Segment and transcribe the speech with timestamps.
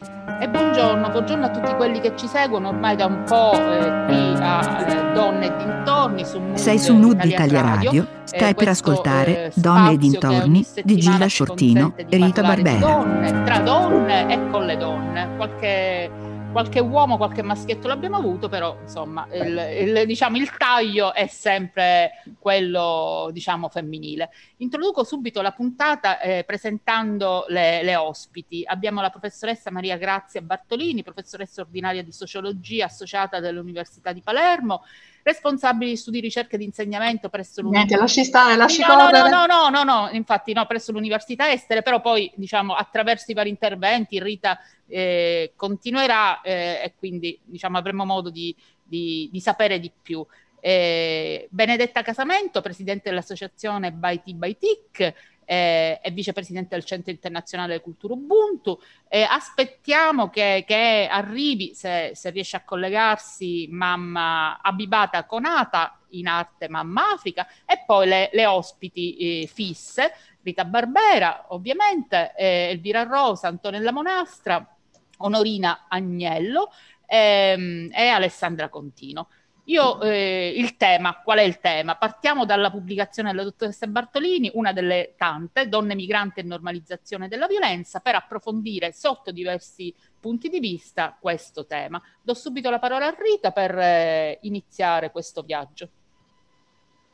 [0.00, 4.34] E buongiorno, buongiorno a tutti quelli che ci seguono ormai da un po' eh, qui
[4.40, 8.06] a eh, Donne e dintorni su Mood Sei su Mood Italia, Italia Radio, Radio.
[8.22, 12.78] stai eh, per ascoltare eh, Donne e dintorni di Gilda Sciortino e Rita Barbera.
[12.78, 16.10] Donne, tra donne e con le donne, qualche
[16.50, 22.22] qualche uomo, qualche maschietto l'abbiamo avuto, però insomma il, il, diciamo, il taglio è sempre
[22.38, 24.30] quello diciamo, femminile.
[24.58, 28.62] Introduco subito la puntata eh, presentando le, le, ospiti.
[28.64, 34.82] Abbiamo la professoressa Maria Grazia Bartolini, professoressa ordinaria di sociologia associata dell'Università di Palermo,
[35.22, 37.96] responsabili di studi, ricerca e di insegnamento presso l'Università.
[37.96, 39.28] Niente, lasci stare, lasci no, correre.
[39.28, 43.48] No, no, no, no, infatti no, presso l'Università Estere, però poi diciamo attraverso i vari
[43.48, 49.90] interventi Rita eh, continuerà eh, e quindi diciamo avremo modo di, di, di sapere di
[50.02, 50.24] più.
[50.60, 55.14] Eh, Benedetta Casamento, presidente dell'associazione By T by TIC,
[55.50, 58.78] eh, è vicepresidente del Centro Internazionale Cultura Ubuntu.
[59.08, 66.68] Eh, aspettiamo che, che arrivi, se, se, riesce a collegarsi, Mamma Abibata Conata in arte
[66.68, 73.48] Mamma Africa e poi le, le ospiti eh, fisse, Rita Barbera ovviamente, eh, Elvira Rosa,
[73.48, 74.76] Antonella Monastra,
[75.20, 76.70] Onorina Agnello
[77.06, 79.28] ehm, e Alessandra Contino.
[79.68, 81.96] Io eh, il tema, qual è il tema?
[81.96, 88.00] Partiamo dalla pubblicazione della dottoressa Bartolini, una delle tante, Donne migranti e normalizzazione della violenza,
[88.00, 92.00] per approfondire sotto diversi punti di vista questo tema.
[92.22, 95.90] Do subito la parola a Rita per eh, iniziare questo viaggio.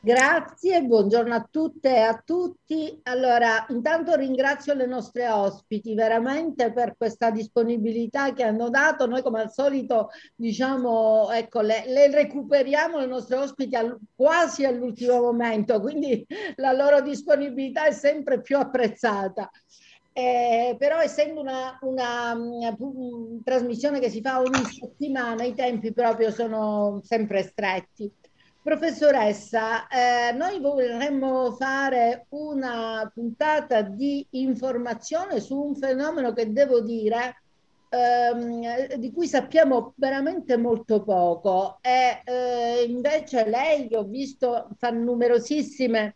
[0.05, 2.99] Grazie, buongiorno a tutte e a tutti.
[3.05, 9.07] Allora, intanto ringrazio le nostre ospiti veramente per questa disponibilità che hanno dato.
[9.07, 15.19] Noi come al solito diciamo, ecco, le, le recuperiamo le nostre ospiti al, quasi all'ultimo
[15.21, 16.23] momento, quindi
[16.57, 19.49] la loro disponibilità è sempre più apprezzata.
[20.13, 25.91] Eh, però essendo una, una, una, una, trasmissione che si fa ogni settimana, i tempi
[25.93, 28.13] proprio sono sempre stretti.
[28.65, 37.43] Professoressa, eh, noi vorremmo fare una puntata di informazione su un fenomeno che devo dire
[37.89, 41.77] ehm, di cui sappiamo veramente molto poco.
[41.79, 46.15] E eh, invece lei ho visto fa numerosissime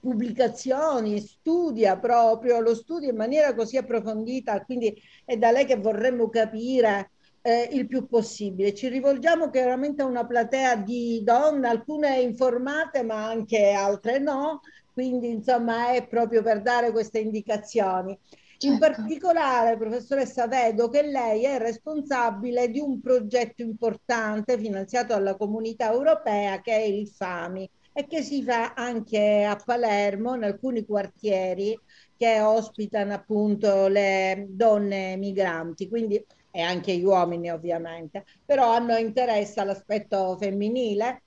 [0.00, 6.30] pubblicazioni, studia proprio, lo studia in maniera così approfondita, quindi è da lei che vorremmo
[6.30, 7.10] capire
[7.42, 8.74] eh, il più possibile.
[8.74, 14.60] Ci rivolgiamo chiaramente a una platea di donne, alcune informate ma anche altre no,
[14.92, 18.18] quindi insomma è proprio per dare queste indicazioni.
[18.60, 18.74] Certo.
[18.74, 25.92] In particolare, professoressa, vedo che lei è responsabile di un progetto importante finanziato dalla comunità
[25.92, 31.78] europea che è il FAMI e che si fa anche a Palermo, in alcuni quartieri
[32.16, 35.88] che ospitano appunto le donne migranti.
[35.88, 41.22] Quindi e anche gli uomini ovviamente, però hanno interesse all'aspetto femminile,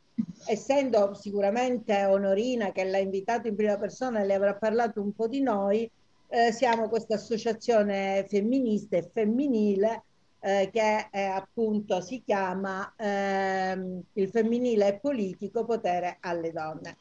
[0.45, 5.27] essendo sicuramente Onorina che l'ha invitato in prima persona e le avrà parlato un po'
[5.27, 5.89] di noi,
[6.29, 10.03] eh, siamo questa associazione femminista e femminile
[10.39, 16.97] eh, che eh, appunto si chiama ehm, il femminile politico potere alle donne.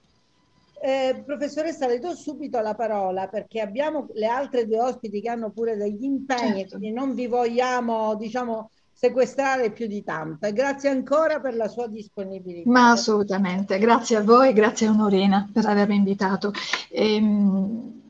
[0.82, 5.50] Eh, professoressa, le do subito la parola perché abbiamo le altre due ospiti che hanno
[5.50, 6.78] pure degli impegni, certo.
[6.78, 10.50] quindi non vi vogliamo, diciamo, sequestrare più di tanto.
[10.52, 12.70] Grazie ancora per la sua disponibilità.
[12.70, 16.52] Ma assolutamente, grazie a voi, grazie a Onorina per avermi invitato.
[16.88, 18.00] Ehm,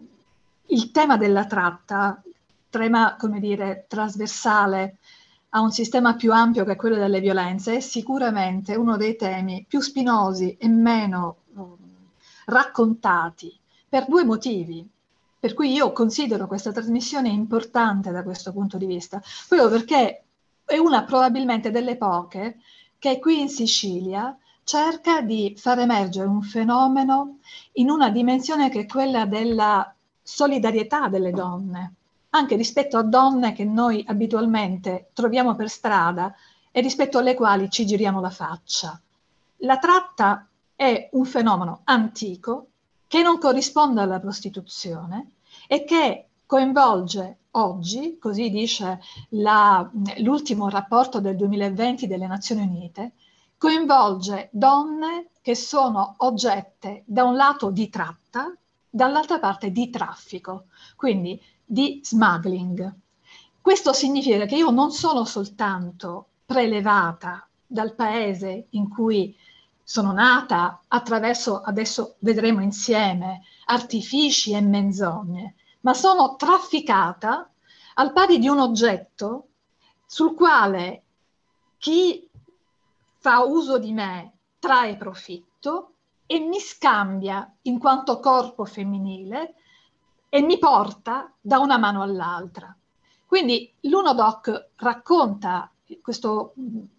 [0.67, 2.23] il tema della tratta,
[2.69, 4.97] tema, come dire, trasversale
[5.51, 9.81] a un sistema più ampio che quello delle violenze, è sicuramente uno dei temi più
[9.81, 11.37] spinosi e meno
[12.51, 13.57] raccontati
[13.89, 14.87] per due motivi.
[15.39, 20.25] Per cui io considero questa trasmissione importante da questo punto di vista, proprio perché
[20.67, 22.59] è una probabilmente delle poche
[22.99, 27.39] che qui in Sicilia cerca di far emergere un fenomeno
[27.73, 31.95] in una dimensione che è quella della solidarietà delle donne,
[32.31, 36.35] anche rispetto a donne che noi abitualmente troviamo per strada
[36.71, 39.01] e rispetto alle quali ci giriamo la faccia.
[39.63, 40.47] La tratta
[40.81, 42.69] è un fenomeno antico
[43.07, 45.33] che non corrisponde alla prostituzione
[45.67, 48.99] e che coinvolge oggi, così dice
[49.31, 49.87] la,
[50.21, 53.13] l'ultimo rapporto del 2020 delle Nazioni Unite,
[53.59, 58.51] coinvolge donne che sono oggette da un lato di tratta,
[58.89, 62.91] dall'altra parte di traffico, quindi di smuggling.
[63.61, 69.37] Questo significa che io non sono soltanto prelevata dal paese in cui
[69.91, 77.51] sono nata attraverso, adesso vedremo insieme, artifici e menzogne, ma sono trafficata
[77.95, 79.49] al pari di un oggetto
[80.07, 81.03] sul quale
[81.77, 82.25] chi
[83.19, 85.95] fa uso di me trae profitto
[86.25, 89.55] e mi scambia in quanto corpo femminile
[90.29, 92.73] e mi porta da una mano all'altra.
[93.27, 95.70] Quindi l'Unodoc racconta
[96.03, 96.55] questo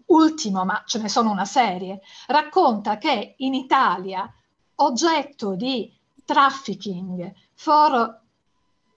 [0.08, 4.32] ultimo, ma ce ne sono una serie, racconta che in Italia
[4.76, 5.92] oggetto di
[6.26, 8.20] trafficking for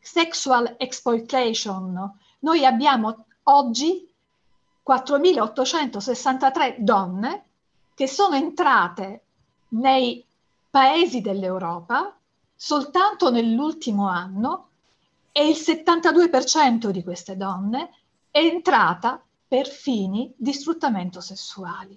[0.00, 4.08] sexual exploitation noi abbiamo oggi
[4.86, 7.44] 4.863 donne
[7.94, 9.22] che sono entrate
[9.68, 10.24] nei
[10.68, 12.14] paesi dell'Europa
[12.54, 14.68] soltanto nell'ultimo anno
[15.32, 17.90] e il 72% di queste donne
[18.30, 19.22] è entrata
[19.54, 21.96] per fini di sfruttamento sessuali.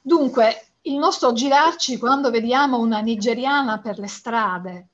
[0.00, 4.86] Dunque, il nostro girarci quando vediamo una nigeriana per le strade,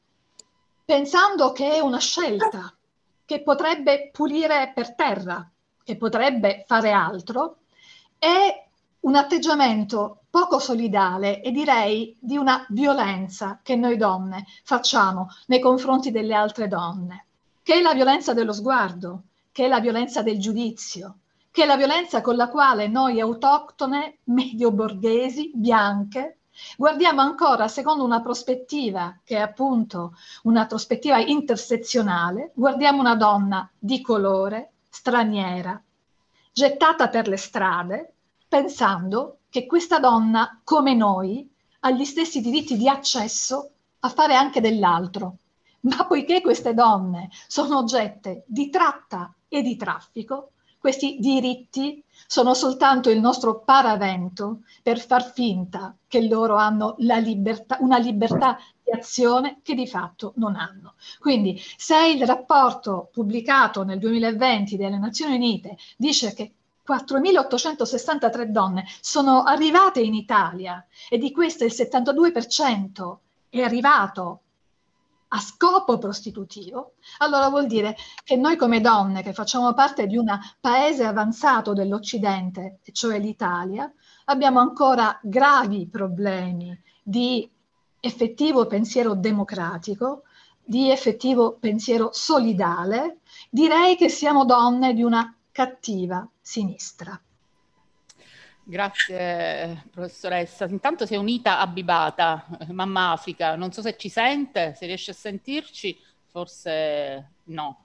[0.85, 2.75] pensando che è una scelta,
[3.25, 5.49] che potrebbe pulire per terra,
[5.85, 7.59] che potrebbe fare altro,
[8.19, 8.67] è
[8.99, 16.11] un atteggiamento poco solidale e direi di una violenza che noi donne facciamo nei confronti
[16.11, 17.27] delle altre donne,
[17.63, 19.23] che è la violenza dello sguardo,
[19.53, 21.19] che è la violenza del giudizio,
[21.53, 26.39] che è la violenza con la quale noi autoctone, medio-borghesi, bianche,
[26.79, 30.15] guardiamo ancora secondo una prospettiva che è appunto
[30.45, 35.81] una prospettiva intersezionale, guardiamo una donna di colore, straniera,
[36.51, 38.15] gettata per le strade,
[38.49, 41.47] pensando che questa donna, come noi,
[41.81, 45.37] ha gli stessi diritti di accesso a fare anche dell'altro.
[45.81, 50.52] Ma poiché queste donne sono oggette di tratta e di traffico,
[50.83, 57.99] questi diritti sono soltanto il nostro paravento per far finta che loro hanno libertà, una
[57.99, 60.95] libertà di azione che di fatto non hanno.
[61.21, 66.51] Quindi se il rapporto pubblicato nel 2020 delle Nazioni Unite dice che
[66.85, 73.17] 4.863 donne sono arrivate in Italia e di queste il 72%
[73.51, 74.41] è arrivato
[75.35, 80.27] a scopo prostitutivo, allora vuol dire che noi come donne che facciamo parte di un
[80.61, 83.91] paese avanzato dell'Occidente, cioè l'Italia,
[84.27, 87.51] abbiamo ancora gravi problemi di
[88.01, 90.25] effettivo pensiero democratico,
[90.63, 93.21] di effettivo pensiero solidale.
[93.49, 97.19] Direi che siamo donne di una cattiva sinistra.
[98.65, 100.67] Grazie professoressa.
[100.67, 103.57] Intanto si è unita a Bibata, Mamma Africa.
[103.57, 105.99] Non so se ci sente, se riesce a sentirci,
[106.29, 107.85] forse no.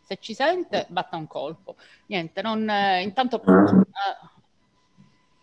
[0.00, 1.74] Se ci sente, batta un colpo.
[2.06, 4.28] Niente, non, eh, intanto eh,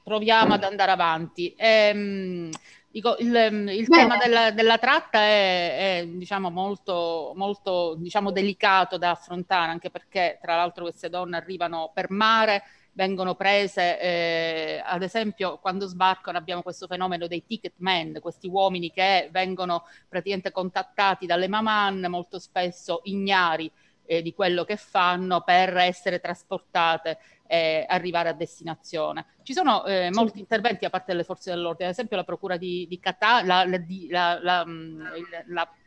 [0.02, 1.54] proviamo ad andare avanti.
[1.58, 2.50] Ehm,
[2.90, 3.36] dico, il,
[3.68, 9.90] il tema della, della tratta è, è, diciamo, molto, molto diciamo, delicato da affrontare, anche
[9.90, 12.64] perché tra l'altro queste donne arrivano per mare
[12.94, 18.92] vengono prese, eh, ad esempio quando sbarcano abbiamo questo fenomeno dei ticket men, questi uomini
[18.92, 23.72] che vengono praticamente contattati dalle maman, molto spesso ignari
[24.06, 27.18] eh, di quello che fanno per essere trasportate
[27.48, 29.26] e arrivare a destinazione.
[29.44, 32.86] Ci sono eh, molti interventi da parte delle forze dell'ordine, ad esempio la procura di,
[32.88, 33.80] di Catania, la,
[34.10, 35.02] la, la, mm,
[35.48, 35.83] la eh,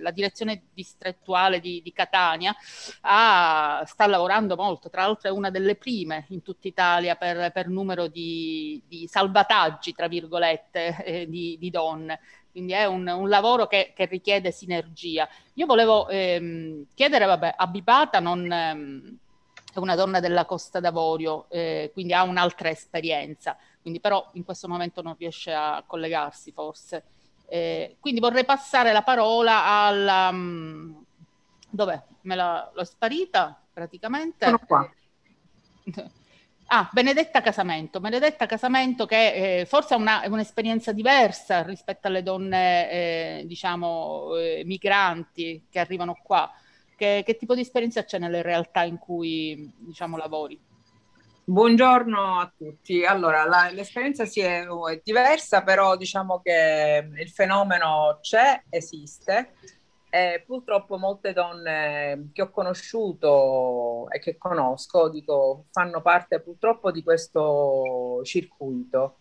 [0.00, 2.54] la direzione distrettuale di, di Catania
[3.02, 7.68] ha, sta lavorando molto, tra l'altro è una delle prime in tutta Italia per, per
[7.68, 12.20] numero di, di, salvataggi, tra virgolette, eh, di, di, donne.
[12.50, 15.28] Quindi è un, un lavoro che, che, richiede sinergia.
[15.54, 18.50] Io volevo ehm, chiedere, vabbè, Abibata non...
[18.50, 19.18] Ehm,
[19.76, 24.68] è una donna della Costa d'Avorio, eh, quindi ha un'altra esperienza, quindi però in questo
[24.68, 27.04] momento non riesce a collegarsi forse.
[27.48, 30.28] Eh, quindi vorrei passare la parola alla...
[30.28, 31.04] Um,
[31.68, 32.02] dov'è?
[32.22, 34.44] Me la, l'ho sparita praticamente.
[34.44, 34.90] Sono qua.
[36.68, 38.00] Ah, Benedetta Casamento.
[38.00, 44.62] Benedetta Casamento che eh, forse ha una, un'esperienza diversa rispetto alle donne, eh, diciamo, eh,
[44.64, 46.50] migranti che arrivano qua.
[46.96, 50.58] Che, che, tipo di esperienza c'è nelle realtà in cui, diciamo, lavori?
[51.48, 53.04] Buongiorno a tutti.
[53.04, 59.52] Allora, la, l'esperienza sì è, è, diversa, però diciamo che il fenomeno c'è, esiste.
[60.10, 67.04] E purtroppo molte donne che ho conosciuto e che conosco, dico, fanno parte purtroppo di
[67.04, 69.18] questo circuito.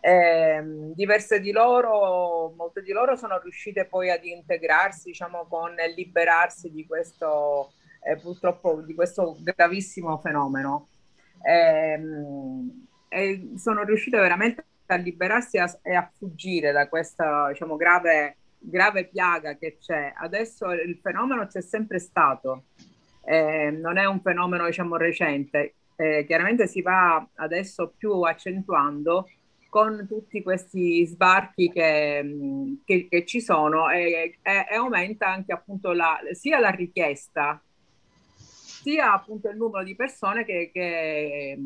[0.00, 0.62] E,
[0.94, 6.86] diverse di loro, molte di loro sono riuscite poi ad integrarsi, diciamo, con liberarsi di
[6.86, 7.72] questo,
[8.02, 10.88] eh, purtroppo, di questo gravissimo fenomeno
[11.42, 18.36] ehm, e sono riuscita veramente a liberarsi a, e a fuggire da questa diciamo, grave,
[18.58, 20.12] grave piaga che c'è.
[20.16, 22.64] Adesso il fenomeno c'è sempre stato.
[23.24, 29.28] eh, non è un fenomeno diciamo recente, eh, chiaramente si va adesso più accentuando
[29.68, 35.92] con tutti questi sbarchi che, che, che ci sono e, e, e, aumenta anche appunto
[35.92, 37.62] la, sia la richiesta
[38.82, 41.58] sia appunto il numero di persone che, che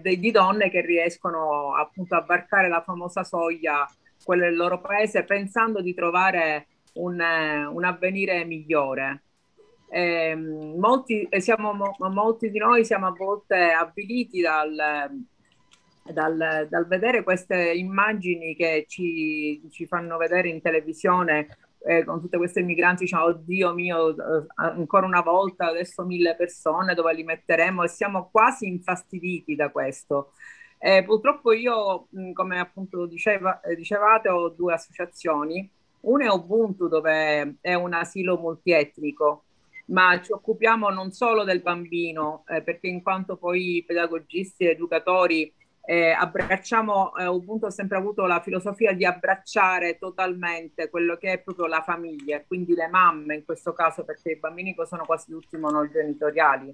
[0.00, 3.88] di donne che riescono appunto a varcare la famosa soglia
[4.22, 9.22] quella del loro paese pensando di trovare un, un avvenire migliore.
[9.92, 14.76] Eh, molti, siamo, molti di noi siamo a volte avviliti dal,
[16.04, 21.48] dal, dal, vedere queste immagini che ci, ci fanno vedere in televisione
[21.86, 26.94] eh, con tutte queste migranti, diciamo, oddio mio, eh, ancora una volta, adesso mille persone,
[26.94, 27.84] dove li metteremo?
[27.84, 30.32] E siamo quasi infastiditi da questo.
[30.78, 35.68] Eh, purtroppo io, come appunto diceva, eh, dicevate, ho due associazioni.
[36.00, 39.44] Una è Ubuntu, dove è un asilo multietnico,
[39.86, 45.52] ma ci occupiamo non solo del bambino, eh, perché in quanto poi pedagogisti e educatori
[45.90, 51.38] eh, abbracciamo, eh, Ubuntu ha sempre avuto la filosofia di abbracciare totalmente quello che è
[51.40, 55.56] proprio la famiglia, quindi le mamme in questo caso, perché i bambini sono quasi tutti
[55.56, 56.72] monogenitoriali,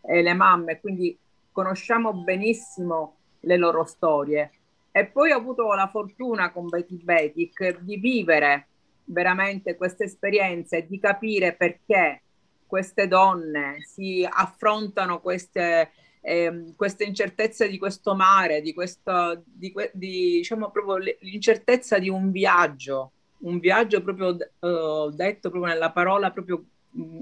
[0.00, 1.14] eh, le mamme, quindi
[1.52, 4.52] conosciamo benissimo le loro storie.
[4.92, 8.68] E poi ho avuto la fortuna con Betty Betic di vivere
[9.04, 12.22] veramente queste esperienze e di capire perché
[12.66, 15.90] queste donne si affrontano queste
[16.26, 22.30] eh, queste incertezze di questo mare, di questo, di, di, diciamo proprio l'incertezza di un
[22.30, 27.18] viaggio, un viaggio proprio uh, detto proprio nella parola, proprio, mh, mm,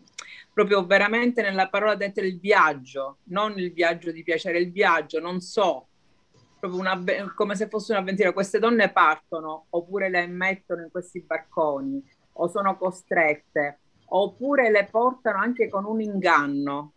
[0.52, 5.40] proprio veramente nella parola detta il viaggio, non il viaggio di piacere, il viaggio, non
[5.40, 5.88] so,
[6.60, 7.02] proprio una,
[7.34, 8.32] come se fosse un'avventura.
[8.32, 12.00] Queste donne partono oppure le mettono in questi barconi
[12.34, 13.80] o sono costrette
[14.14, 16.92] oppure le portano anche con un inganno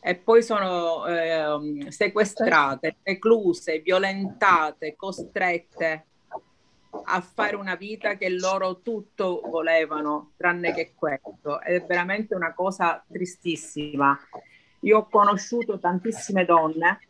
[0.00, 6.06] e poi sono eh, sequestrate, recluse, violentate, costrette
[7.04, 11.60] a fare una vita che loro tutto volevano, tranne che questo.
[11.60, 14.18] È veramente una cosa tristissima.
[14.80, 17.00] Io ho conosciuto tantissime donne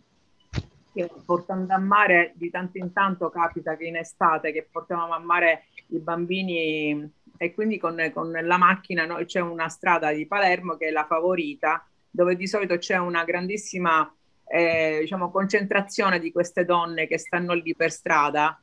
[0.92, 5.20] che portando a mare di tanto in tanto capita che in estate che portavamo a
[5.20, 10.76] mare i bambini e quindi con, con la macchina no, c'è una strada di Palermo
[10.76, 14.12] che è la favorita dove di solito c'è una grandissima
[14.46, 18.60] eh, diciamo, concentrazione di queste donne che stanno lì per strada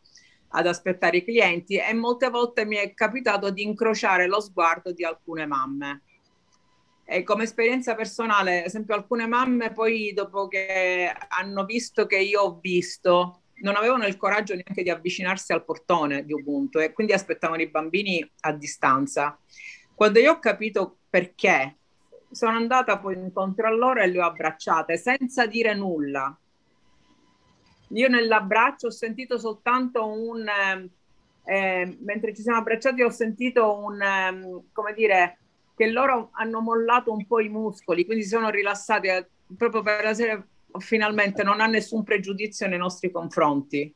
[0.50, 5.04] ad aspettare i clienti e molte volte mi è capitato di incrociare lo sguardo di
[5.04, 6.04] alcune mamme.
[7.06, 12.42] E come esperienza personale, ad esempio, alcune mamme poi dopo che hanno visto che io
[12.42, 17.14] ho visto, non avevano il coraggio neanche di avvicinarsi al portone di Ubuntu e quindi
[17.14, 19.40] aspettavano i bambini a distanza.
[19.96, 21.77] Quando io ho capito perché
[22.30, 26.36] sono andata poi incontro a loro e le ho abbracciate senza dire nulla.
[27.90, 30.46] Io nell'abbraccio ho sentito soltanto un,
[31.46, 35.38] eh, mentre ci siamo abbracciati ho sentito un, eh, come dire,
[35.76, 40.04] che loro hanno mollato un po' i muscoli, quindi si sono rilassati eh, proprio per
[40.04, 40.46] la sera,
[40.80, 43.94] finalmente non ha nessun pregiudizio nei nostri confronti.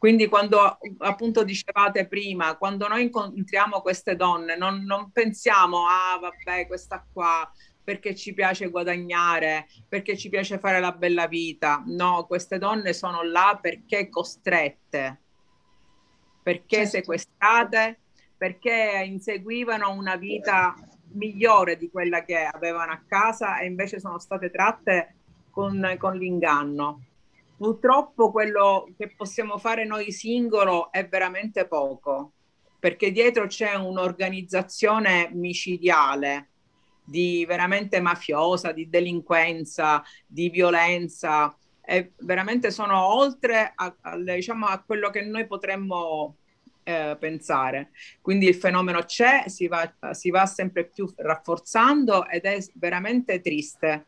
[0.00, 6.66] Quindi quando appunto dicevate prima, quando noi incontriamo queste donne, non, non pensiamo, ah vabbè,
[6.66, 7.46] questa qua
[7.84, 11.82] perché ci piace guadagnare, perché ci piace fare la bella vita.
[11.84, 15.20] No, queste donne sono là perché costrette,
[16.42, 16.90] perché certo.
[16.92, 17.98] sequestrate,
[18.38, 20.76] perché inseguivano una vita
[21.12, 25.16] migliore di quella che avevano a casa e invece sono state tratte
[25.50, 27.02] con, con l'inganno.
[27.60, 32.32] Purtroppo quello che possiamo fare noi singolo è veramente poco,
[32.78, 36.48] perché dietro c'è un'organizzazione micidiale
[37.04, 44.82] di veramente mafiosa, di delinquenza, di violenza, e veramente sono oltre a, a, diciamo, a
[44.82, 46.36] quello che noi potremmo
[46.82, 47.90] eh, pensare.
[48.22, 54.06] Quindi il fenomeno c'è, si va, si va sempre più rafforzando ed è veramente triste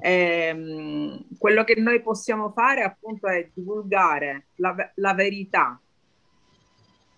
[0.00, 5.80] eh, quello che noi possiamo fare appunto è divulgare la, la verità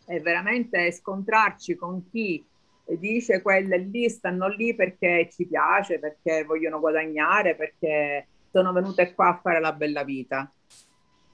[0.07, 2.45] e veramente scontrarci con chi
[2.99, 9.29] dice quelle lì stanno lì perché ci piace, perché vogliono guadagnare, perché sono venute qua
[9.29, 10.51] a fare la bella vita.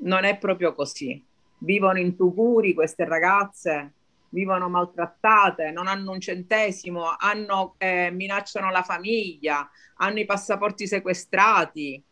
[0.00, 1.24] Non è proprio così.
[1.58, 3.92] Vivono in tuguri queste ragazze,
[4.30, 12.02] vivono maltrattate, non hanno un centesimo, hanno, eh, minacciano la famiglia, hanno i passaporti sequestrati.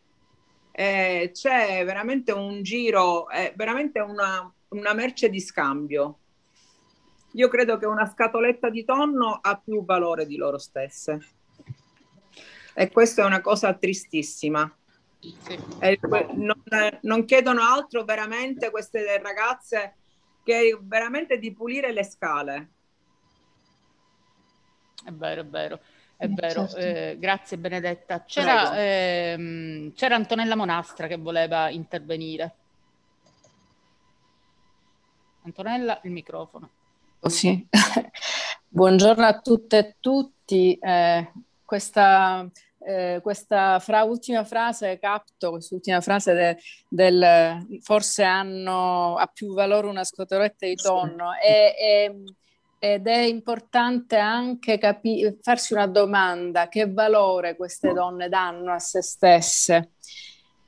[0.73, 6.19] Eh, c'è veramente un giro, è veramente una, una merce di scambio.
[7.33, 11.19] Io credo che una scatoletta di tonno ha più valore di loro stesse.
[12.75, 14.71] e questa è una cosa tristissima.
[15.19, 15.59] Sì.
[16.35, 16.63] Non,
[17.03, 19.97] non, chiedono altro veramente queste ragazze
[20.47, 22.69] che veramente di pulire le scale.
[25.05, 25.81] È vero, è vero.
[26.17, 26.77] È vero, certo.
[26.77, 28.23] eh, grazie Benedetta.
[28.25, 32.55] C'era, ehm, c'era, Antonella Monastra che voleva intervenire.
[35.43, 36.71] Antonella, il microfono.
[37.19, 37.67] Oh, sì.
[38.69, 40.79] Buongiorno a tutte e tutti.
[40.81, 41.33] Eh,
[41.65, 42.49] questa,
[42.87, 46.57] eh, questa fra, ultima frase capto, quest'ultima frase de,
[46.89, 51.33] del forse hanno a più valore una scotoletta di tonno.
[51.35, 52.23] E, e,
[52.79, 59.03] ed è importante anche capi- farsi una domanda, che valore queste donne danno a se
[59.03, 59.93] stesse?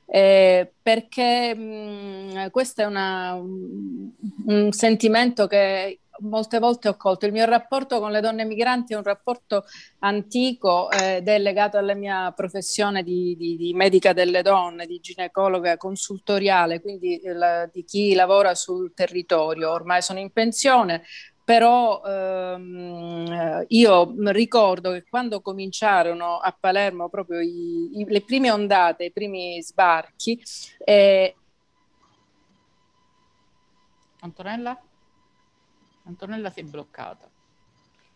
[0.05, 4.09] Eh, perché mh, questo è una, un,
[4.47, 7.25] un sentimento che molte volte ho colto.
[7.25, 9.65] Il mio rapporto con le donne migranti è un rapporto
[9.99, 14.99] antico eh, ed è legato alla mia professione di, di, di medica delle donne, di
[14.99, 19.71] ginecologa consultoriale, quindi il, di chi lavora sul territorio.
[19.71, 21.03] Ormai sono in pensione,
[21.43, 29.05] però ehm, io ricordo che quando cominciarono a Palermo proprio i, i, le prime ondate,
[29.05, 30.39] i primi sbarchi.
[30.77, 31.33] Eh...
[34.19, 34.79] Antonella?
[36.09, 37.29] Antonella si è bloccata.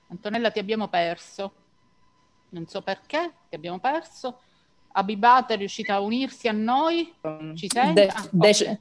[0.08, 1.54] Antonella ti abbiamo perso.
[2.50, 4.42] Non so perché, ti abbiamo perso.
[4.94, 7.14] Abibata è riuscita a unirsi a noi?
[7.56, 8.06] Ci sente?
[8.06, 8.80] De- ah, okay.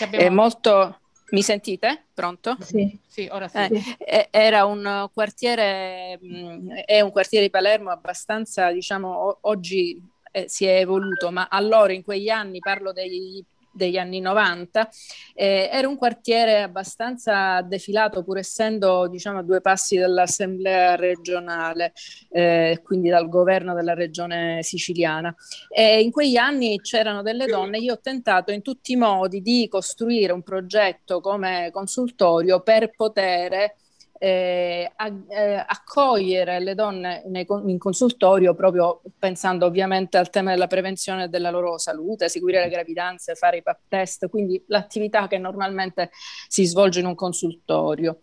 [0.00, 0.26] Abbiamo...
[0.26, 1.00] È molto
[1.30, 2.06] mi sentite?
[2.14, 2.56] Pronto?
[2.60, 3.58] Sì, sì ora sì.
[3.98, 10.00] Eh, era un quartiere, mh, è un quartiere di Palermo abbastanza, diciamo, o- oggi
[10.32, 13.44] eh, si è evoluto, ma allora in quegli anni, parlo dei
[13.78, 14.90] degli anni 90,
[15.34, 21.92] eh, era un quartiere abbastanza defilato pur essendo diciamo a due passi dall'assemblea regionale,
[22.30, 25.34] eh, quindi dal governo della regione siciliana.
[25.74, 29.68] E in quegli anni c'erano delle donne, io ho tentato in tutti i modi di
[29.70, 33.72] costruire un progetto come consultorio per poter
[34.18, 40.66] eh, a, eh, accogliere le donne nei, in consultorio proprio pensando ovviamente al tema della
[40.66, 46.10] prevenzione della loro salute, seguire le gravidanze, fare i pap test, quindi l'attività che normalmente
[46.48, 48.20] si svolge in un consultorio.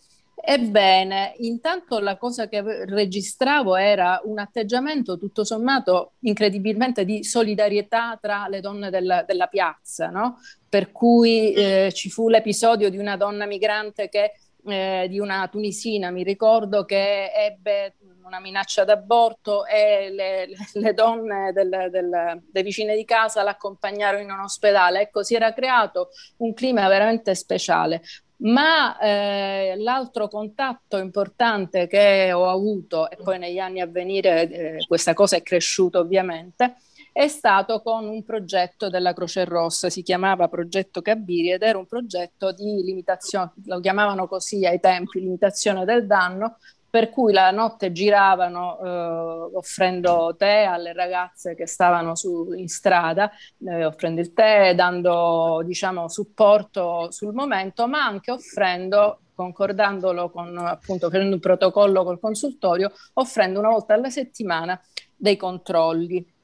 [0.47, 8.47] Ebbene, intanto la cosa che registravo era un atteggiamento tutto sommato incredibilmente di solidarietà tra
[8.47, 10.37] le donne del, della piazza, no?
[10.69, 14.33] per cui eh, ci fu l'episodio di una donna migrante che
[14.65, 21.51] eh, di una tunisina, mi ricordo che ebbe una minaccia d'aborto e le, le donne
[21.53, 25.01] del, del, dei vicini di casa l'accompagnarono in un ospedale.
[25.01, 28.01] Ecco, si era creato un clima veramente speciale.
[28.37, 34.85] Ma eh, l'altro contatto importante che ho avuto, e poi negli anni a venire eh,
[34.85, 36.75] questa cosa è cresciuta ovviamente,
[37.15, 41.85] è stato con un progetto della Croce Rossa, si chiamava Progetto Cabiri ed era un
[41.85, 46.57] progetto di limitazione, lo chiamavano così ai tempi, limitazione del danno,
[46.89, 53.31] per cui la notte giravano eh, offrendo tè alle ragazze che stavano su, in strada,
[53.65, 61.09] eh, offrendo il tè, dando diciamo, supporto sul momento, ma anche offrendo concordandolo con appunto
[61.09, 64.77] facendo un protocollo col consultorio, offrendo una volta alla settimana
[65.15, 66.34] dei controlli.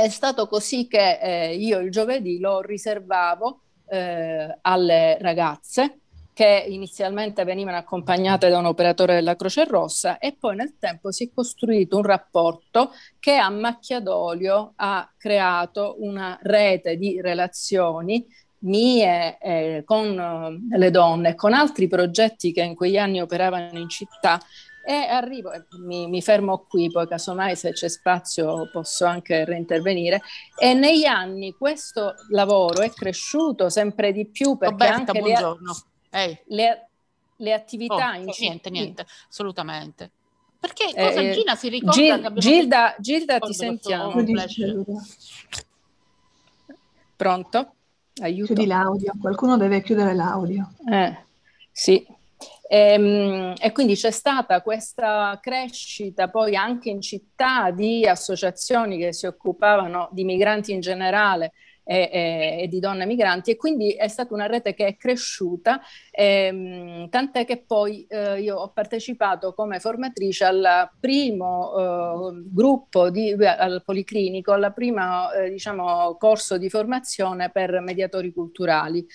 [0.00, 7.42] È stato così che eh, io il giovedì lo riservavo eh, alle ragazze che inizialmente
[7.42, 11.96] venivano accompagnate da un operatore della Croce Rossa e poi nel tempo si è costruito
[11.96, 18.24] un rapporto che a macchia d'olio ha creato una rete di relazioni
[18.60, 20.16] mie eh, con
[20.72, 24.40] eh, le donne, con altri progetti che in quegli anni operavano in città
[24.88, 30.22] e arrivo, mi, mi, fermo qui, poi casomai se c'è spazio posso anche reintervenire.
[30.58, 35.76] E negli anni questo lavoro è cresciuto sempre di più perché Roberta, anche buongiorno.
[36.08, 36.88] Le, le,
[37.36, 38.30] le attività oh, in.
[38.38, 40.10] Niente, niente, assolutamente.
[40.58, 44.24] Perché cosa eh, Gina si ricorda Gil, Gilda, Gilda ti sentiamo.
[47.14, 47.72] Pronto?
[48.22, 48.54] Aiuto.
[48.54, 50.72] Chiudi l'audio, qualcuno deve chiudere l'audio.
[50.90, 51.14] Eh,
[51.70, 52.16] sì.
[52.68, 59.14] E, ehm, e, quindi c'è stata questa crescita poi anche in città di associazioni che
[59.14, 61.52] si occupavano di migranti in generale
[61.82, 65.80] e, e, e di donne migranti e quindi è stata una rete che è cresciuta,
[66.10, 73.32] ehm, tant'è che poi eh, io ho partecipato come formatrice al primo eh, gruppo di,
[73.32, 79.06] al Policlinico, al primo eh, diciamo, corso di formazione per mediatori culturali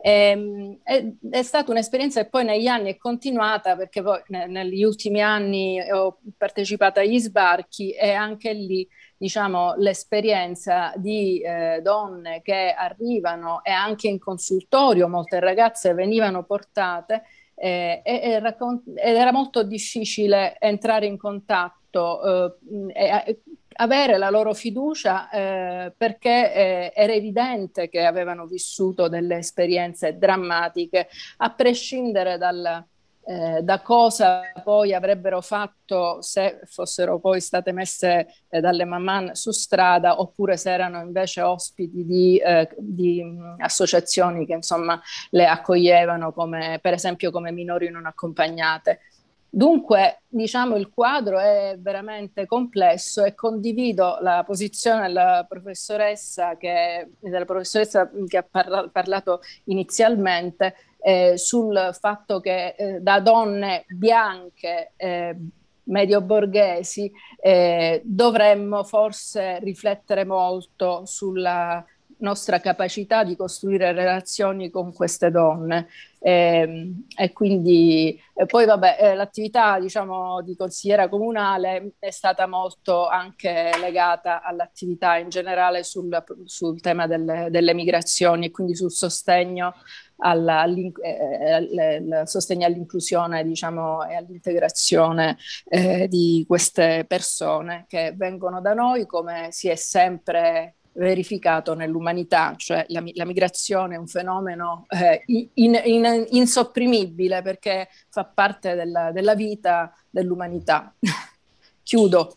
[0.00, 4.84] Ehm, è, è, stata un'esperienza che poi negli anni è continuata perché poi ne, negli
[4.84, 12.72] ultimi anni ho partecipato agli sbarchi e anche lì diciamo l'esperienza di eh, donne che
[12.78, 17.24] arrivano e anche in consultorio molte ragazze venivano portate
[17.56, 22.56] eh, e, e raccont- ed era molto difficile entrare in contatto
[22.94, 23.40] eh,
[23.80, 31.08] avere la loro fiducia eh, perché eh, era evidente che avevano vissuto delle esperienze drammatiche,
[31.38, 32.84] a prescindere dal,
[33.24, 39.50] eh, da cosa poi avrebbero fatto se fossero poi state messe eh, dalle mamman su
[39.52, 46.32] strada oppure se erano invece ospiti di, eh, di mh, associazioni che insomma le accoglievano
[46.32, 49.00] come per esempio come minori non accompagnate.
[49.50, 57.46] Dunque, diciamo, il quadro è veramente complesso e condivido la posizione della professoressa che, della
[57.46, 65.36] professoressa che ha parla, parlato inizialmente eh, sul fatto che eh, da donne bianche eh,
[65.84, 71.82] medio borghesi eh, dovremmo forse riflettere molto sulla
[72.18, 75.88] nostra capacità di costruire relazioni con queste donne.
[76.20, 82.46] E, ehm, e quindi e poi vabbè, eh, l'attività diciamo, di consigliera comunale è stata
[82.46, 86.08] molto anche legata all'attività in generale sul,
[86.44, 89.74] sul tema delle, delle, migrazioni e quindi sul sostegno,
[90.18, 95.36] alla, eh, sostegno all'inclusione diciamo, e all'integrazione
[95.68, 102.84] eh, di queste persone che vengono da noi come si è sempre verificato nell'umanità, cioè
[102.88, 109.34] la, la migrazione è un fenomeno eh, in, in, insopprimibile perché fa parte della, della
[109.34, 110.92] vita dell'umanità.
[111.82, 112.36] Chiudo.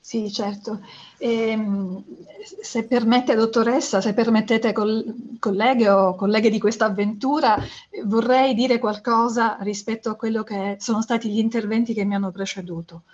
[0.00, 0.80] Sì, certo.
[1.18, 1.58] E,
[2.60, 7.56] se permette, dottoressa, se permettete, col, colleghe o colleghe di questa avventura,
[8.04, 13.04] vorrei dire qualcosa rispetto a quello che sono stati gli interventi che mi hanno preceduto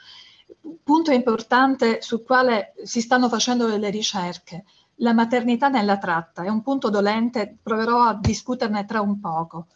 [0.83, 4.65] punto importante sul quale si stanno facendo delle ricerche.
[4.97, 9.67] La maternità nella tratta è un punto dolente, proverò a discuterne tra un poco.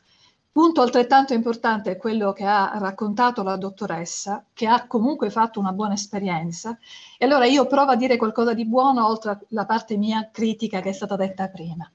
[0.52, 5.72] Punto altrettanto importante è quello che ha raccontato la dottoressa, che ha comunque fatto una
[5.72, 6.76] buona esperienza.
[7.16, 10.90] E allora io provo a dire qualcosa di buono oltre alla parte mia critica che
[10.90, 11.90] è stata detta prima.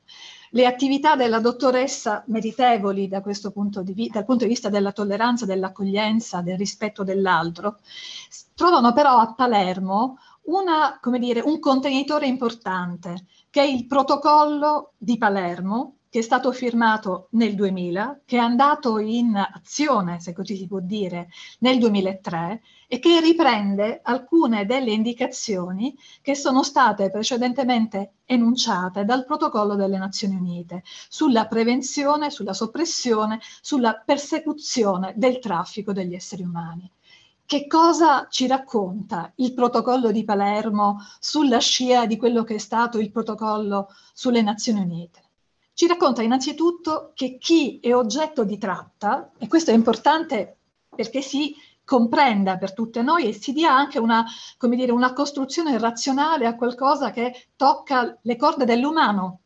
[0.51, 6.41] Le attività della dottoressa meritevoli da punto di dal punto di vista della tolleranza, dell'accoglienza,
[6.41, 7.77] del rispetto dell'altro,
[8.57, 15.97] trovano però a Palermo una, dire, un contenitore importante, che è il protocollo di Palermo,
[16.09, 20.79] che è stato firmato nel 2000, che è andato in azione, se così si può
[20.79, 21.27] dire,
[21.59, 29.75] nel 2003 e che riprende alcune delle indicazioni che sono state precedentemente enunciate dal protocollo
[29.75, 36.91] delle Nazioni Unite sulla prevenzione, sulla soppressione, sulla persecuzione del traffico degli esseri umani.
[37.47, 42.99] Che cosa ci racconta il protocollo di Palermo sulla scia di quello che è stato
[42.99, 45.21] il protocollo sulle Nazioni Unite?
[45.77, 50.57] ci racconta innanzitutto che chi è oggetto di tratta, e questo è importante
[50.95, 51.55] perché si
[51.85, 54.25] comprenda per tutte noi e si dia anche una,
[54.59, 59.41] dire, una costruzione razionale a qualcosa che tocca le corde dell'umano,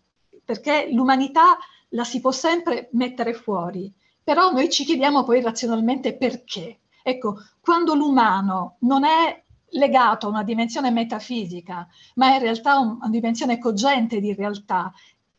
[0.46, 1.58] perché l'umanità
[1.90, 6.80] la si può sempre mettere fuori, però noi ci chiediamo poi razionalmente perché.
[7.04, 13.10] Ecco, quando l'umano non è legato a una dimensione metafisica, ma è in realtà una
[13.10, 14.92] dimensione cogente di realtà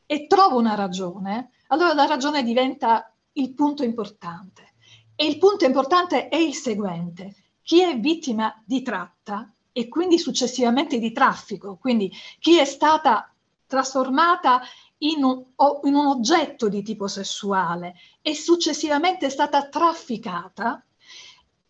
[0.07, 4.75] e trovo una ragione, allora la ragione diventa il punto importante.
[5.14, 7.35] E il punto importante è il seguente.
[7.62, 13.33] Chi è vittima di tratta e quindi successivamente di traffico, quindi chi è stata
[13.66, 14.61] trasformata
[14.98, 15.44] in un,
[15.85, 20.85] in un oggetto di tipo sessuale e successivamente è stata trafficata,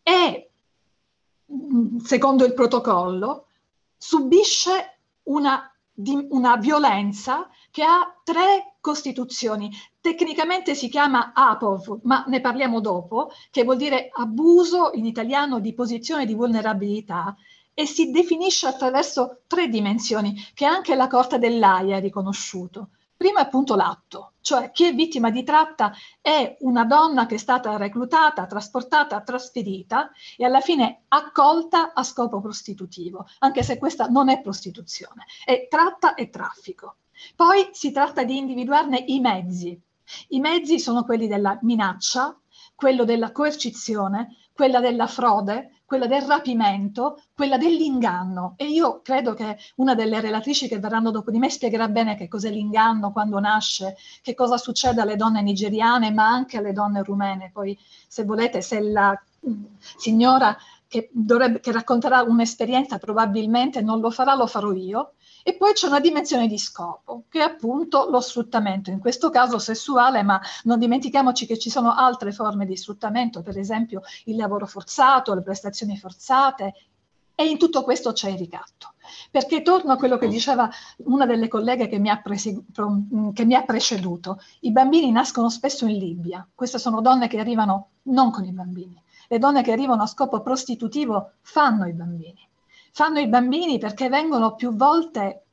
[0.03, 0.49] è,
[2.03, 3.47] secondo il protocollo,
[3.97, 5.73] subisce una,
[6.31, 9.71] una violenza che ha tre costituzioni.
[10.01, 15.73] Tecnicamente si chiama APOV, ma ne parliamo dopo, che vuol dire abuso in italiano di
[15.73, 17.37] posizione di vulnerabilità
[17.75, 22.89] e si definisce attraverso tre dimensioni che anche la Corte dell'AIA ha riconosciuto.
[23.17, 27.77] Prima appunto l'atto, cioè chi è vittima di tratta è una donna che è stata
[27.77, 34.41] reclutata, trasportata, trasferita e alla fine accolta a scopo prostitutivo, anche se questa non è
[34.41, 36.97] prostituzione, è tratta e traffico.
[37.37, 39.81] Poi si tratta di individuarne i mezzi.
[40.29, 42.37] I mezzi sono quelli della minaccia,
[42.75, 48.55] quello della coercizione, quella della frode, quella del rapimento, quella dell'inganno.
[48.57, 52.29] E io credo che una delle relatrici che verranno dopo di me spiegherà bene che
[52.29, 57.51] cos'è l'inganno, quando nasce, che cosa succede alle donne nigeriane, ma anche alle donne rumene.
[57.53, 57.79] Poi,
[58.09, 59.15] se volete, se la
[59.47, 59.65] mm,
[59.99, 60.57] signora
[60.89, 65.13] che, dovrebbe, che racconterà un'esperienza probabilmente non lo farà, lo farò io.
[65.45, 69.59] E poi c'è una dimensione di scopo, che è appunto lo sfruttamento, in questo caso
[69.59, 74.67] sessuale, ma non dimentichiamoci che ci sono altre forme di sfruttamento, per esempio il lavoro
[74.67, 76.75] forzato, le prestazioni forzate,
[77.35, 78.95] e in tutto questo c'è il ricatto.
[79.31, 82.65] Perché torno a quello che diceva una delle colleghe che mi, ha presi,
[83.35, 87.89] che mi ha preceduto, i bambini nascono spesso in Libia, queste sono donne che arrivano
[88.03, 92.49] non con i bambini, le donne che arrivano a scopo prostitutivo fanno i bambini
[92.93, 95.45] fanno i bambini perché vengono più volte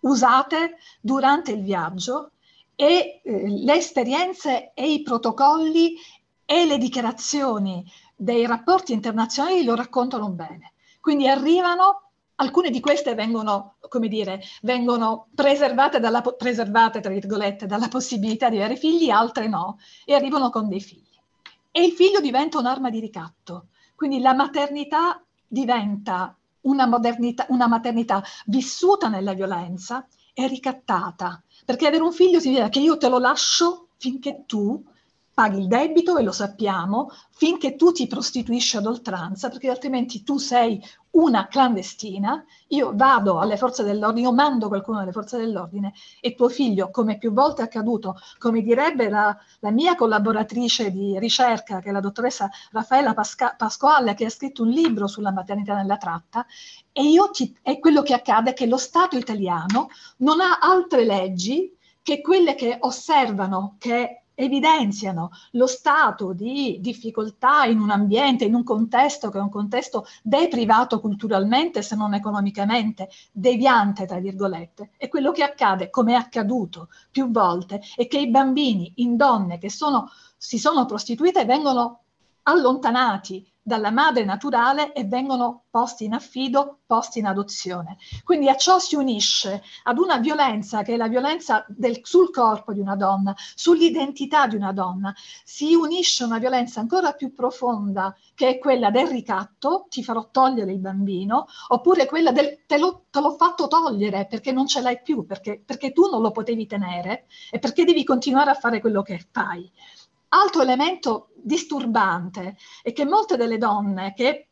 [0.00, 2.32] usate durante il viaggio
[2.74, 5.96] e eh, le esperienze e i protocolli
[6.44, 7.84] e le dichiarazioni
[8.14, 10.72] dei rapporti internazionali lo raccontano bene.
[11.00, 17.88] Quindi arrivano, alcune di queste vengono, come dire, vengono preservate, dalla, preservate tra virgolette, dalla
[17.88, 21.02] possibilità di avere figli, altre no, e arrivano con dei figli.
[21.70, 23.66] E il figlio diventa un'arma di ricatto.
[23.94, 26.88] Quindi la maternità diventa una,
[27.48, 33.08] una maternità vissuta nella violenza è ricattata, perché avere un figlio significa che io te
[33.08, 34.82] lo lascio finché tu
[35.32, 40.38] paghi il debito e lo sappiamo, finché tu ti prostituisci ad oltranza, perché altrimenti tu
[40.38, 40.80] sei
[41.14, 46.48] una clandestina, io vado alle forze dell'ordine, io mando qualcuno alle forze dell'ordine e tuo
[46.48, 51.90] figlio, come più volte è accaduto, come direbbe la, la mia collaboratrice di ricerca, che
[51.90, 56.46] è la dottoressa Raffaella Pasca- Pasquale, che ha scritto un libro sulla maternità nella tratta,
[56.92, 61.76] e io ti, è quello che accade che lo Stato italiano non ha altre leggi
[62.02, 68.64] che quelle che osservano che evidenziano lo stato di difficoltà in un ambiente, in un
[68.64, 74.90] contesto che è un contesto deprivato culturalmente, se non economicamente, deviante, tra virgolette.
[74.96, 79.58] E quello che accade, come è accaduto più volte, è che i bambini in donne
[79.58, 82.00] che sono, si sono prostituite vengono
[82.42, 87.96] allontanati dalla madre naturale e vengono posti in affido, posti in adozione.
[88.22, 92.74] Quindi a ciò si unisce ad una violenza che è la violenza del, sul corpo
[92.74, 98.50] di una donna, sull'identità di una donna, si unisce una violenza ancora più profonda che
[98.50, 103.20] è quella del ricatto, ti farò togliere il bambino, oppure quella del te, lo, te
[103.20, 107.26] l'ho fatto togliere perché non ce l'hai più, perché, perché tu non lo potevi tenere
[107.50, 109.72] e perché devi continuare a fare quello che fai.
[110.34, 114.48] Altro elemento disturbante è che molte delle donne che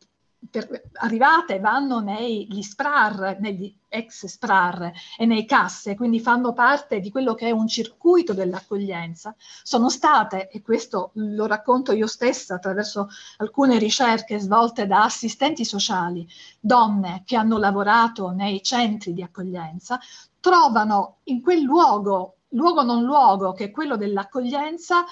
[0.49, 7.11] per, arrivate vanno negli SPRAR, negli ex SPRAR e nei casse, quindi fanno parte di
[7.11, 13.09] quello che è un circuito dell'accoglienza, sono state, e questo lo racconto io stessa attraverso
[13.39, 16.27] alcune ricerche svolte da assistenti sociali,
[16.61, 19.99] donne che hanno lavorato nei centri di accoglienza,
[20.39, 25.05] trovano in quel luogo, luogo non luogo, che è quello dell'accoglienza,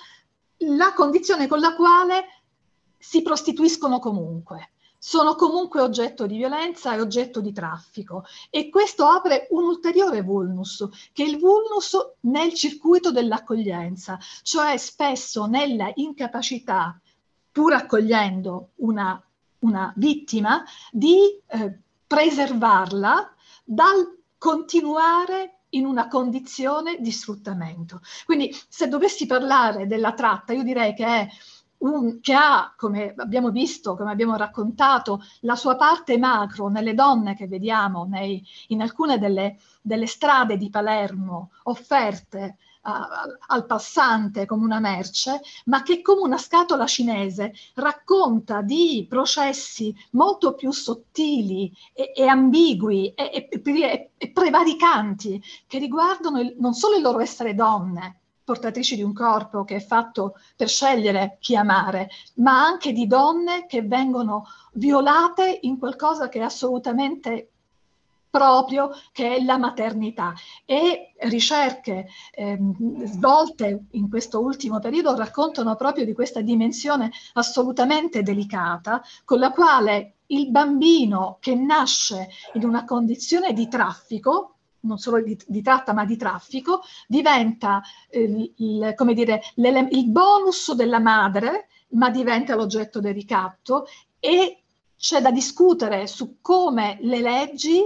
[0.61, 2.25] la condizione con la quale
[2.99, 8.25] si prostituiscono comunque, sono comunque oggetto di violenza e oggetto di traffico.
[8.51, 15.47] E questo apre un ulteriore vulnus, che è il vulnus nel circuito dell'accoglienza, cioè spesso
[15.47, 17.01] nella incapacità,
[17.51, 19.21] pur accogliendo una,
[19.61, 28.01] una vittima, di eh, preservarla dal continuare in una condizione di sfruttamento.
[28.25, 31.29] Quindi se dovessi parlare della tratta, io direi che è
[31.79, 37.35] un, che ha, come abbiamo visto, come abbiamo raccontato, la sua parte macro nelle donne
[37.35, 44.81] che vediamo nei, in alcune delle, delle strade di Palermo offerte al passante come una
[44.81, 52.27] merce, ma che come una scatola cinese racconta di processi molto più sottili e, e
[52.27, 58.97] ambigui e, e, e, prevaricanti che riguardano il, non solo il loro essere donne, portatrici
[58.97, 63.83] di un corpo che è fatto per scegliere chi amare, ma anche di donne che
[63.83, 67.51] vengono violate in qualcosa che è assolutamente
[68.31, 70.33] proprio che è la maternità.
[70.65, 72.59] E ricerche eh,
[73.05, 80.15] svolte in questo ultimo periodo raccontano proprio di questa dimensione assolutamente delicata con la quale
[80.27, 86.07] il bambino che nasce in una condizione di traffico non solo di, di, tratta ma
[86.07, 93.87] di traffico, diventa eh, il, dire, il bonus della madre, ma diventa l'oggetto del ricatto
[94.19, 94.63] e
[94.97, 97.83] c'è da discutere su come le leggi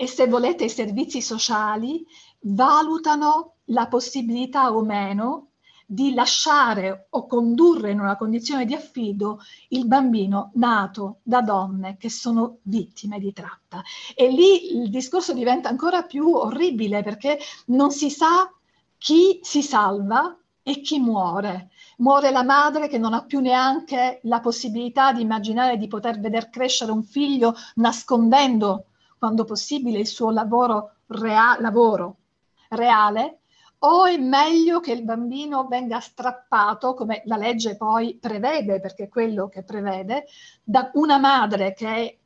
[0.00, 2.06] e se volete i servizi sociali
[2.44, 5.48] valutano la possibilità o meno
[5.84, 12.08] di lasciare o condurre in una condizione di affido il bambino nato da donne che
[12.08, 13.82] sono vittime di tratta.
[14.14, 18.50] E lì il discorso diventa ancora più orribile perché non si sa
[18.96, 21.68] chi si salva e chi muore.
[21.98, 26.48] Muore la madre che non ha più neanche la possibilità di immaginare di poter veder
[26.48, 28.86] crescere un figlio nascondendo,
[29.20, 32.16] quando possibile, il suo lavoro, rea- lavoro
[32.70, 33.40] reale
[33.80, 39.08] o è meglio che il bambino venga strappato, come la legge poi prevede, perché è
[39.08, 40.24] quello che prevede,
[40.62, 42.18] da una madre che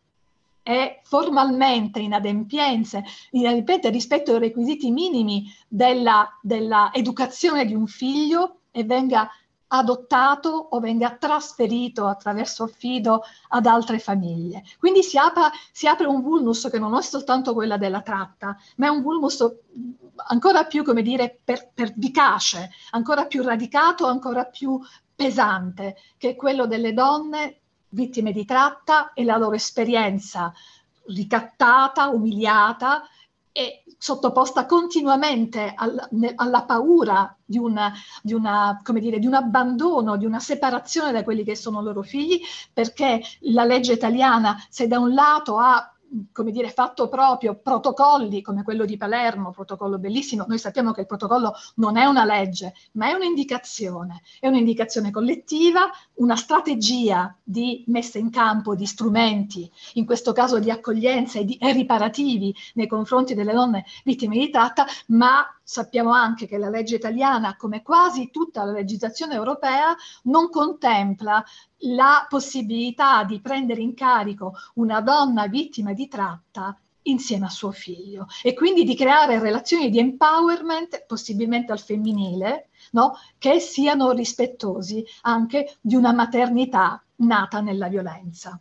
[0.63, 3.03] è formalmente inadempienze,
[3.33, 9.29] inadempiente rispetto ai requisiti minimi della, della di un figlio e venga
[9.77, 14.63] adottato o venga trasferito attraverso affido ad altre famiglie.
[14.79, 18.87] Quindi si, apra, si apre un vulnus che non è soltanto quella della tratta, ma
[18.87, 19.45] è un vulnus
[20.29, 24.81] ancora più, come dire, per, pervicace, ancora più radicato, ancora più
[25.15, 27.59] pesante, che è quello delle donne
[27.89, 30.53] vittime di tratta e la loro esperienza
[31.07, 33.05] ricattata, umiliata
[33.57, 40.27] e sottoposta continuamente alla, alla paura di, una, di, una, dire, di un abbandono, di
[40.27, 42.41] una separazione da quelli che sono i loro figli,
[42.73, 45.94] perché la legge italiana, se da un lato ha
[46.33, 50.45] come dire, fatto proprio protocolli come quello di Palermo, protocollo bellissimo.
[50.47, 55.91] Noi sappiamo che il protocollo non è una legge, ma è un'indicazione, è un'indicazione collettiva,
[56.15, 61.57] una strategia di messa in campo di strumenti, in questo caso di accoglienza e, di,
[61.57, 66.97] e riparativi nei confronti delle donne vittime di tratta, ma sappiamo anche che la legge
[66.97, 71.43] italiana, come quasi tutta la legislazione europea, non contempla
[71.79, 78.27] la possibilità di prendere in carico una donna vittima di tratta insieme a suo figlio
[78.43, 83.15] e quindi di creare relazioni di empowerment, possibilmente al femminile, no?
[83.39, 88.61] che siano rispettosi anche di una maternità nata nella violenza.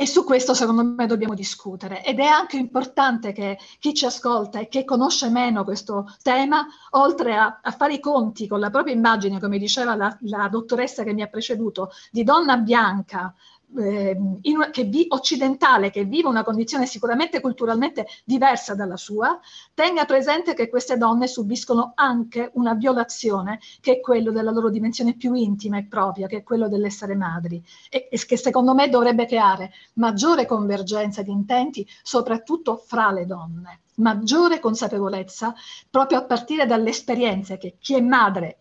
[0.00, 2.02] E su questo secondo me dobbiamo discutere.
[2.02, 7.36] Ed è anche importante che chi ci ascolta e che conosce meno questo tema, oltre
[7.36, 11.12] a, a fare i conti con la propria immagine, come diceva la, la dottoressa che
[11.12, 13.34] mi ha preceduto, di donna bianca
[13.78, 19.38] eh, in, che vi, occidentale che vive una condizione sicuramente culturalmente diversa dalla sua,
[19.74, 25.14] tenga presente che queste donne subiscono anche una violazione che è quello della loro dimensione
[25.16, 29.26] più intima e propria, che è quello dell'essere madri, e, e che secondo me dovrebbe
[29.26, 33.80] creare maggiore convergenza di intenti, soprattutto fra le donne.
[33.96, 35.54] Maggiore consapevolezza
[35.90, 38.60] proprio a partire dalle esperienze che chi è madre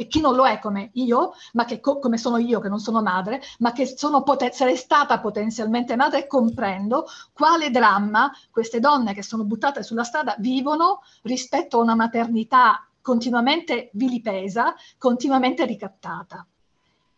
[0.00, 2.78] e chi non lo è come io, ma che co- come sono io, che non
[2.78, 9.12] sono madre, ma che sono poten- sarei stata potenzialmente madre, comprendo quale dramma queste donne
[9.12, 16.46] che sono buttate sulla strada vivono rispetto a una maternità continuamente vilipesa, continuamente ricattata.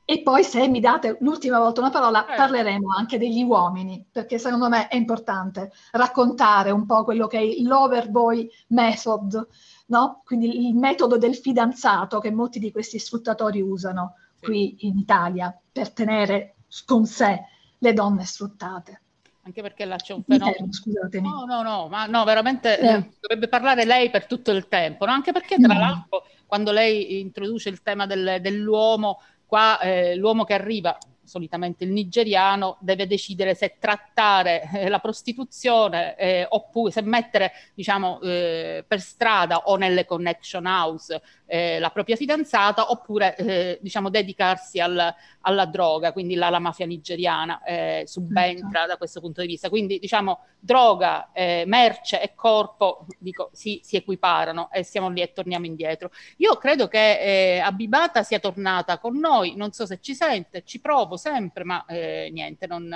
[0.05, 2.35] E poi se mi date l'ultima volta una parola, eh.
[2.35, 7.63] parleremo anche degli uomini, perché secondo me è importante raccontare un po' quello che è
[7.63, 9.47] l'overboy method,
[9.93, 10.23] no?
[10.25, 14.47] Quindi il metodo del fidanzato che molti di questi sfruttatori usano sì.
[14.47, 16.55] qui in Italia per tenere
[16.87, 17.45] con sé
[17.77, 19.01] le donne sfruttate.
[19.45, 20.73] Anche perché là c'è un fenomeno.
[20.73, 21.29] scusatemi.
[21.29, 23.11] No, no, no, ma no, veramente eh.
[23.21, 25.13] dovrebbe parlare lei per tutto il tempo, no?
[25.13, 25.81] anche perché tra no.
[25.81, 31.93] l'altro quando lei introduce il tema del, dell'uomo, qua eh, l'uomo che arriva solitamente il
[31.93, 39.01] nigeriano, deve decidere se trattare eh, la prostituzione eh, oppure se mettere diciamo, eh, per
[39.01, 45.67] strada o nelle connection house eh, la propria fidanzata oppure eh, diciamo, dedicarsi al, alla
[45.67, 47.61] droga, quindi la, la mafia nigeriana
[48.05, 48.87] subentra certo.
[48.87, 49.69] da questo punto di vista.
[49.69, 51.31] Quindi diciamo droga,
[51.67, 56.11] merce e corpo dico, si, si, equiparano e siamo lì e torniamo indietro.
[56.39, 60.81] Io credo che Abibata sia tornata con noi, non so se ci sente, ci
[61.13, 62.89] provo sempre, ma eh, niente, non,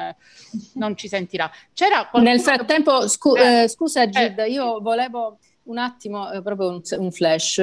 [0.75, 1.51] non, ci sentirà.
[1.73, 6.71] C'era Nel frattempo, scu- eh, eh scusa eh, Gilda, io volevo un attimo, eh, proprio
[6.71, 7.63] un, un flash,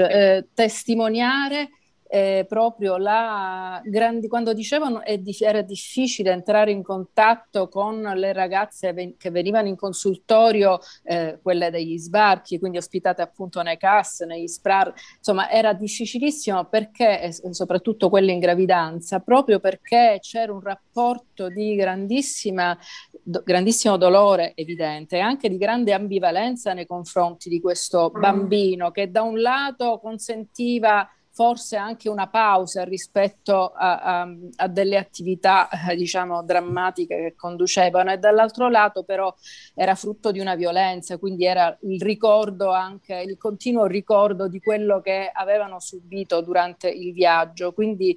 [0.53, 1.69] testimoniare
[2.13, 8.93] eh, proprio la grandi, quando dicevano di, era difficile entrare in contatto con le ragazze
[8.93, 14.45] ven- che venivano in consultorio, eh, quelle degli sbarchi, quindi ospitate appunto nei CAS, negli
[14.45, 21.73] SPRAR, insomma era difficilissimo perché, soprattutto quelle in gravidanza, proprio perché c'era un rapporto di
[21.73, 22.77] grandissima
[23.23, 29.09] do, grandissimo dolore evidente e anche di grande ambivalenza nei confronti di questo bambino che
[29.09, 34.27] da un lato consentiva forse anche una pausa rispetto a, a,
[34.57, 39.33] a delle attività, eh, diciamo, drammatiche che conducevano e dall'altro lato però
[39.73, 45.01] era frutto di una violenza, quindi era il ricordo anche, il continuo ricordo di quello
[45.01, 47.73] che avevano subito durante il viaggio.
[47.73, 48.15] Quindi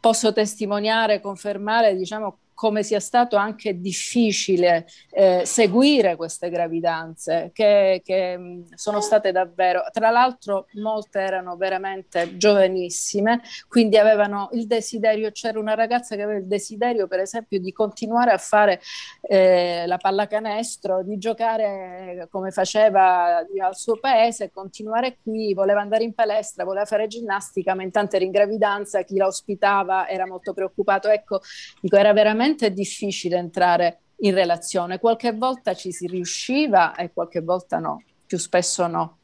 [0.00, 8.64] posso testimoniare, confermare, diciamo, come sia stato anche difficile eh, seguire queste gravidanze, che, che,
[8.74, 15.72] sono state davvero, tra l'altro molte erano veramente giovanissime, quindi avevano il desiderio, c'era una
[15.72, 18.82] ragazza che aveva il desiderio per esempio di continuare a fare
[19.22, 26.12] eh, la pallacanestro, di giocare come faceva al suo paese, continuare qui, voleva andare in
[26.12, 31.08] palestra, voleva fare ginnastica, ma intanto era in gravidanza, chi la ospitava era molto preoccupato,
[31.08, 31.40] ecco,
[31.80, 34.98] dico, era veramente veramente difficile entrare in relazione.
[34.98, 39.18] Qualche volta ci si riusciva e qualche volta no, più spesso no.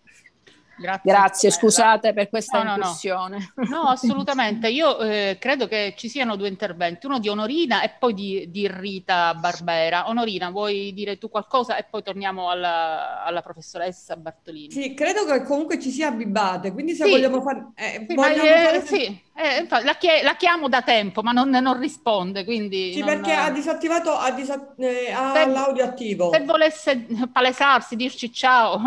[0.79, 3.53] Grazie, Grazie scusate per questa no, incursione.
[3.55, 3.69] No, no.
[3.83, 4.69] no assolutamente.
[4.69, 8.69] Io eh, credo che ci siano due interventi, uno di Onorina e poi di, di,
[8.69, 10.09] Rita Barbera.
[10.09, 14.71] Onorina, vuoi dire tu qualcosa e poi torniamo alla, alla professoressa Bartolini?
[14.71, 17.11] Sì, credo che comunque ci sia Bibate, quindi se sì.
[17.11, 18.87] vogliamo, far, eh, sì, vogliamo eh, fare...
[18.87, 22.93] Sì, eh, infatti, la, chi- la, chiamo da tempo, ma non, non risponde, quindi...
[22.93, 23.09] Sì, non...
[23.09, 26.33] perché ha disattivato, ha, disa- eh, ha se, l'audio attivo.
[26.33, 28.81] Se volesse palesarsi, dirci ciao...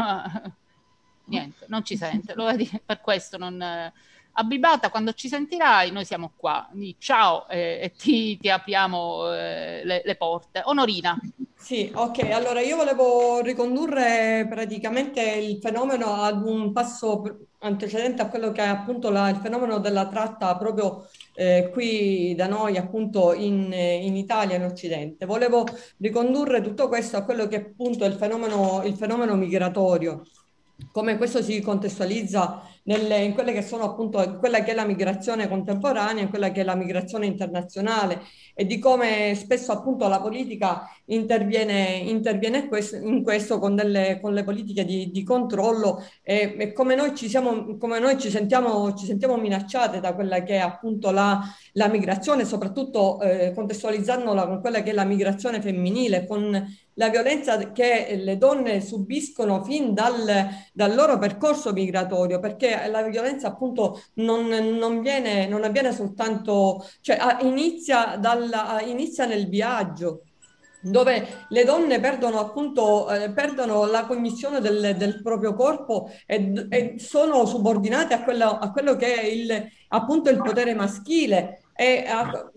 [1.29, 3.61] niente, non ci sente, lo vedi, per questo non...
[3.61, 3.93] Eh,
[4.33, 6.69] Abibata, quando ci sentirai, noi siamo qua.
[6.97, 10.61] Ciao eh, e ti, ti apriamo eh, le, le, porte.
[10.63, 11.19] Onorina.
[11.57, 12.31] Sì, ok.
[12.31, 18.67] Allora io volevo ricondurre praticamente il fenomeno ad un passo antecedente a quello che è
[18.67, 24.55] appunto la, il fenomeno della tratta proprio eh, qui da noi appunto in, in, Italia,
[24.55, 25.25] in Occidente.
[25.25, 25.65] Volevo
[25.97, 30.23] ricondurre tutto questo a quello che è appunto il fenomeno, il fenomeno migratorio
[30.91, 35.47] come questo si contestualizza nelle, in quelle che sono appunto quella che è la migrazione
[35.47, 38.21] contemporanea e quella che è la migrazione internazionale
[38.55, 44.33] e di come spesso appunto la politica interviene, interviene questo, in questo con, delle, con
[44.33, 48.93] le politiche di, di controllo e, e, come noi ci siamo, come noi ci sentiamo,
[48.95, 51.39] ci sentiamo minacciate da quella che è appunto la,
[51.73, 56.67] la migrazione, soprattutto eh, contestualizzandola con quella che è la migrazione femminile, con
[56.99, 63.47] la violenza che le donne subiscono fin dal, dal loro percorso migratorio, perché la violenza
[63.47, 70.23] appunto non, non, viene, non avviene soltanto, cioè inizia, dalla, inizia nel viaggio
[70.81, 76.95] dove le donne perdono appunto eh, perdono la cognizione del, del proprio corpo e, e,
[76.97, 81.63] sono subordinate a quello, a quello che è il, appunto il potere maschile.
[81.75, 82.49] E a,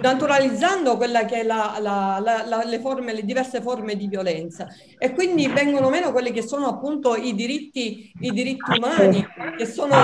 [0.00, 4.66] naturalizzando quella che è la, la, la, le, forme, le diverse forme di violenza.
[4.98, 9.26] E quindi vengono meno quelli che sono appunto i diritti, i diritti umani
[9.56, 9.96] che sono,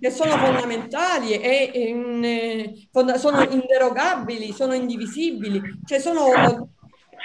[0.00, 6.26] che sono fondamentali e in, eh, sono inderogabili, sono indivisibili, cioè sono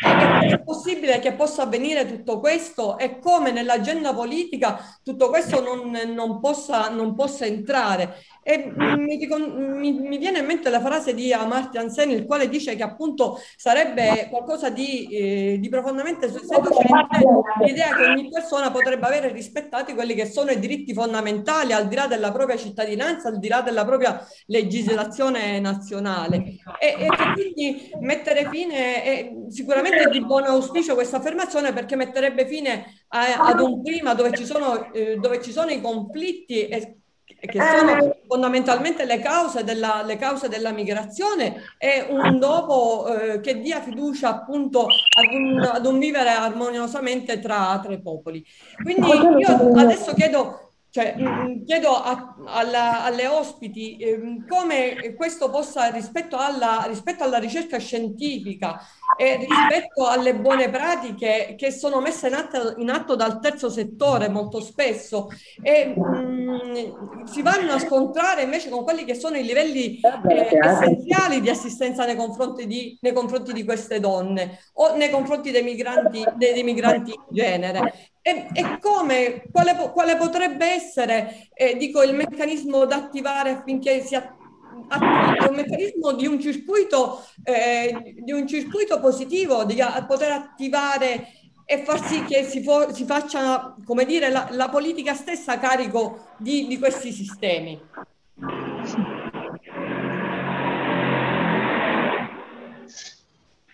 [0.03, 2.97] è possibile che possa avvenire tutto questo?
[2.97, 8.16] E come nell'agenda politica tutto questo non, non, possa, non possa entrare.
[8.44, 12.76] E mi, mi, mi, viene in mente la frase di Amartya Sen, il quale dice
[12.76, 17.26] che appunto sarebbe qualcosa di, eh, di profondamente seducente
[17.64, 21.96] l'idea che ogni persona potrebbe avere rispettati quelli che sono i diritti fondamentali al di
[21.96, 26.58] là della propria cittadinanza, al di là della propria legislazione nazionale.
[26.80, 32.46] E, e che quindi mettere fine, è sicuramente di buon auspicio questa affermazione perché metterebbe
[32.46, 36.98] fine a, ad un clima dove ci sono, eh, dove ci sono i conflitti e
[37.46, 38.22] che sono eh.
[38.26, 44.30] fondamentalmente le cause della, le cause della migrazione e un dopo eh, che dia fiducia
[44.30, 48.46] appunto ad un, ad un vivere armoniosamente tra, tra, i popoli.
[48.82, 50.62] Quindi io adesso chiedo
[50.94, 57.24] cioè, mm, mm, chiedo a, alla, alle ospiti eh, come questo possa, rispetto alla, rispetto
[57.24, 58.80] alla, ricerca scientifica
[59.18, 64.30] e rispetto alle buone pratiche che sono messe in atto, in atto dal terzo settore
[64.30, 65.30] molto spesso,
[65.64, 70.60] e, mh, mm, si vanno a scontrare invece con quelli che sono i livelli eh,
[70.62, 75.64] essenziali di assistenza nei confronti di, nei confronti di, queste donne o nei confronti dei
[75.64, 78.12] migranti, dei migranti in genere.
[78.26, 84.15] E, e come, quale, quale, potrebbe essere, eh, dico, il meccanismo da attivare affinché si
[84.15, 91.34] attivi un meccanismo di un circuito, eh, di un circuito positivo, di a, poter attivare
[91.65, 95.59] e far sì che si, for, si faccia, come dire, la, la, politica stessa a
[95.59, 97.78] carico di, di questi sistemi.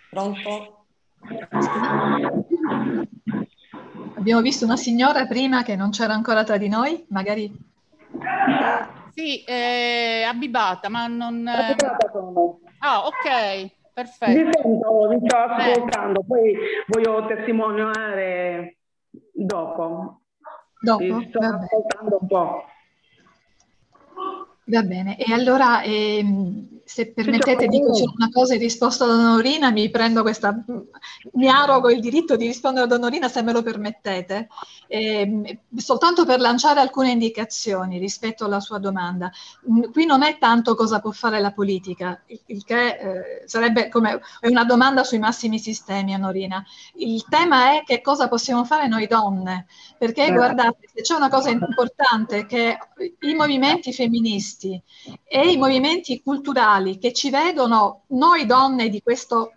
[0.09, 0.85] Pronto?
[4.20, 7.49] Abbiamo visto una signora prima che non c'era ancora tra di noi, magari...
[9.15, 11.47] Sì, eh, abibata, ma non...
[11.47, 12.59] Abibata sono.
[12.80, 14.32] Ah, ok, perfetto.
[14.34, 16.53] Vi sento, vi sto ascoltando, poi
[16.88, 18.76] voglio testimoniare
[19.32, 20.20] dopo.
[20.82, 21.01] Dopo?
[21.01, 22.65] Vi sto ascoltando un po'.
[24.65, 29.69] Va bene, e allora ehm, se permettete dico solo una cosa in risposta ad Onorina,
[29.69, 30.59] mi prendo questa,
[31.33, 34.47] mi arrogo il diritto di rispondere ad Onorina se me lo permettete,
[34.87, 39.31] eh, soltanto per lanciare alcune indicazioni rispetto alla sua domanda.
[39.91, 44.47] Qui non è tanto cosa può fare la politica, il, che eh, sarebbe come è
[44.47, 46.65] una domanda sui massimi sistemi, Onorina.
[46.95, 50.31] Il tema è che cosa possiamo fare noi donne, perché eh.
[50.31, 52.79] guardate, se c'è una cosa importante che
[53.19, 54.81] i movimenti femministi
[55.27, 59.53] e i movimenti culturali culturali che ci vedono noi donne di questo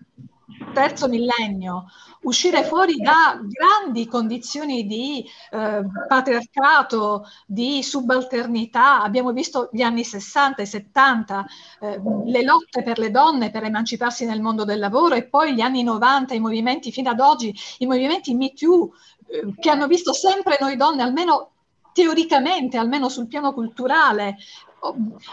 [0.75, 1.87] terzo millennio
[2.23, 9.03] uscire fuori da grandi condizioni di eh, patriarcato, di subalternità.
[9.03, 11.47] Abbiamo visto gli anni 60 e 70,
[11.81, 15.61] eh, le lotte per le donne per emanciparsi nel mondo del lavoro e poi gli
[15.61, 18.91] anni 90, i movimenti fino ad oggi, i movimenti Me Too,
[19.27, 21.51] eh, che hanno visto sempre noi donne, almeno
[21.93, 24.37] teoricamente, almeno sul piano culturale,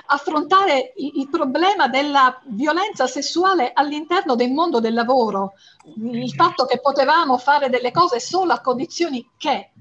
[0.08, 5.54] affrontare il problema della violenza sessuale all'interno del mondo del lavoro,
[5.96, 9.72] il fatto che potevamo fare delle cose solo a condizioni che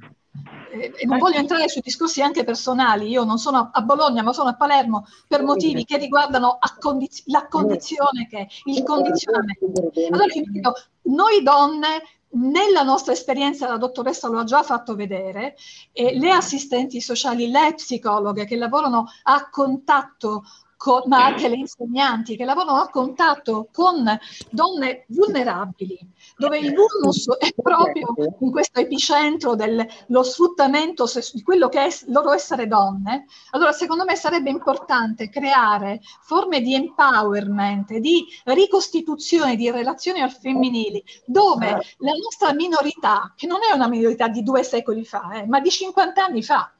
[0.71, 4.33] eh, e non voglio entrare su discorsi anche personali, io non sono a Bologna ma
[4.33, 9.91] sono a Palermo per motivi che riguardano condiz- la condizione che, il condizionamento.
[10.11, 15.57] Allora io dico, noi donne nella nostra esperienza, la dottoressa lo ha già fatto vedere,
[15.93, 20.45] eh, le assistenti sociali, le psicologhe che lavorano a contatto
[20.79, 24.09] con, ma anche le insegnanti che lavorano a contatto con
[24.49, 25.99] donne vulnerabili,
[26.37, 32.33] dove il vulnus è proprio in questo epicentro dello sfruttamento di quello che è loro
[32.33, 40.21] essere donne, allora secondo me sarebbe importante creare forme di empowerment, di ricostituzione di relazioni
[40.21, 41.67] al femminili, dove
[41.99, 45.71] la nostra minorità, che non è una minorità di due secoli fa, eh, ma di
[45.71, 46.73] 50 anni fa,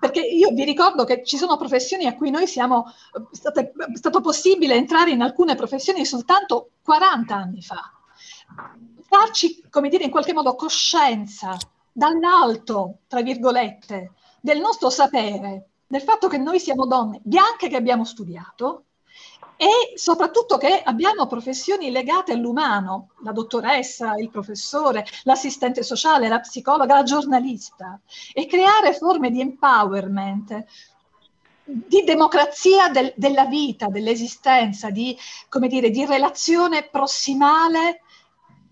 [0.00, 2.90] perché io vi ricordo che ci sono professioni a cui noi siamo,
[3.30, 7.92] state, è stato possibile entrare in alcune professioni soltanto 40 anni fa.
[9.06, 11.56] Farci, come dire, in qualche modo coscienza
[11.92, 18.04] dall'alto, tra virgolette, del nostro sapere, del fatto che noi siamo donne bianche che abbiamo
[18.04, 18.84] studiato,
[19.62, 26.94] e soprattutto che abbiamo professioni legate all'umano, la dottoressa, il professore, l'assistente sociale, la psicologa,
[26.94, 28.00] la giornalista,
[28.32, 30.64] e creare forme di empowerment,
[31.62, 35.14] di democrazia del, della vita, dell'esistenza, di,
[35.50, 38.00] come dire, di relazione prossimale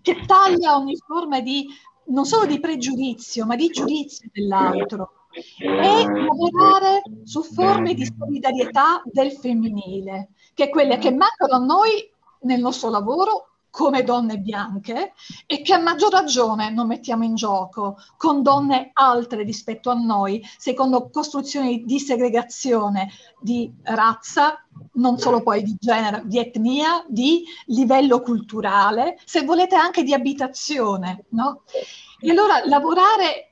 [0.01, 1.67] che taglia ogni forma di,
[2.05, 5.18] non solo di pregiudizio, ma di giudizio dell'altro
[5.57, 12.11] e lavorare su forme di solidarietà del femminile, che quelle che mancano a noi
[12.41, 15.13] nel nostro lavoro come donne bianche
[15.45, 20.43] e che a maggior ragione non mettiamo in gioco con donne altre rispetto a noi,
[20.57, 28.21] secondo costruzioni di segregazione di razza, non solo poi di genere, di etnia, di livello
[28.21, 31.25] culturale, se volete anche di abitazione.
[31.29, 31.61] No?
[32.19, 33.48] E allora lavorare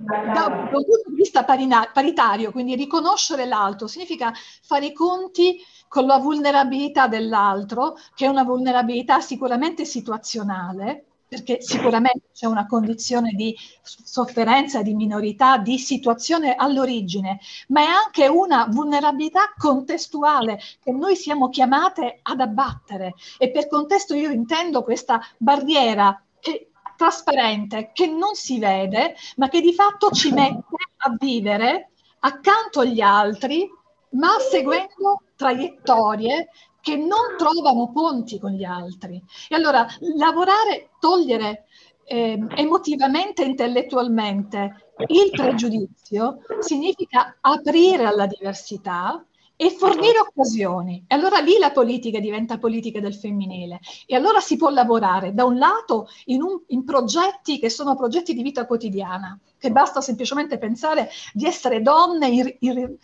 [0.00, 4.32] da un punto di vista paritario, quindi riconoscere l'altro, significa
[4.62, 12.30] fare i conti con la vulnerabilità dell'altro, che è una vulnerabilità sicuramente situazionale, perché sicuramente
[12.32, 17.38] c'è una condizione di sofferenza, di minorità, di situazione all'origine,
[17.68, 23.14] ma è anche una vulnerabilità contestuale che noi siamo chiamate ad abbattere.
[23.38, 26.69] E per contesto io intendo questa barriera che
[27.00, 33.00] trasparente che non si vede, ma che di fatto ci mette a vivere accanto agli
[33.00, 33.66] altri,
[34.10, 36.50] ma seguendo traiettorie
[36.82, 39.22] che non trovano ponti con gli altri.
[39.48, 39.86] E allora
[40.16, 41.64] lavorare, togliere
[42.04, 49.24] eh, emotivamente e intellettualmente il pregiudizio significa aprire alla diversità,
[49.62, 51.04] e fornire occasioni.
[51.06, 53.80] E allora lì la politica diventa politica del femminile.
[54.06, 58.32] E allora si può lavorare da un lato in, un, in progetti che sono progetti
[58.32, 62.96] di vita quotidiana, che basta semplicemente pensare di essere donne in, in,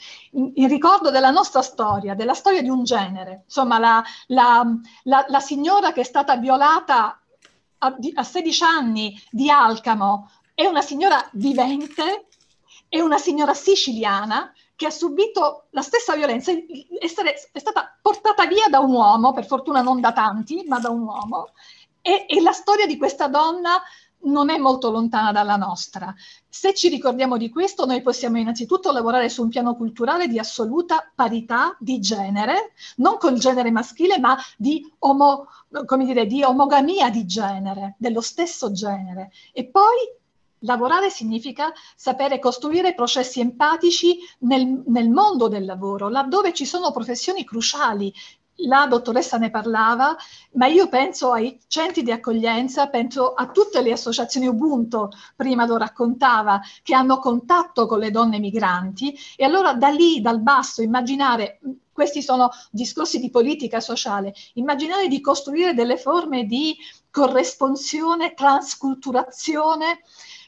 [0.55, 3.43] in, ricordo della nostra storia, della storia di un genere.
[3.45, 4.67] Insomma, la, la,
[5.03, 7.21] la, la signora che è stata violata
[7.77, 12.29] a, a 16 anni di Alcamo è una signora vivente,
[12.89, 16.53] è una signora siciliana che ha subito la stessa violenza,
[17.01, 20.91] essere, è stata portata via da un uomo, per fortuna non da tanti, ma da
[20.91, 21.49] un uomo,
[22.03, 23.83] e, e la storia di questa donna
[24.27, 26.15] non è molto lontana dalla nostra.
[26.49, 31.11] Se ci ricordiamo di questo, noi possiamo innanzitutto lavorare su un piano culturale di assoluta
[31.15, 35.49] parità di genere, non col genere maschile, ma di, omo,
[35.99, 39.31] dire, di omogamia di genere, dello stesso genere.
[39.53, 39.97] E poi
[40.67, 47.45] Lavorare significa sapere costruire processi empatici nel, nel, mondo del lavoro, laddove ci sono professioni
[47.45, 48.13] cruciali.
[48.61, 50.17] La dottoressa ne parlava,
[50.53, 55.77] ma io penso ai centri di accoglienza, penso a tutte le associazioni Ubuntu, prima lo
[55.77, 59.17] raccontava, che hanno contatto con le donne migranti.
[59.37, 61.61] E allora da lì, dal basso, immaginare,
[61.93, 66.77] questi sono discorsi di politica sociale, immaginare di costruire delle forme di
[67.11, 70.01] corresponsione, transculturazione,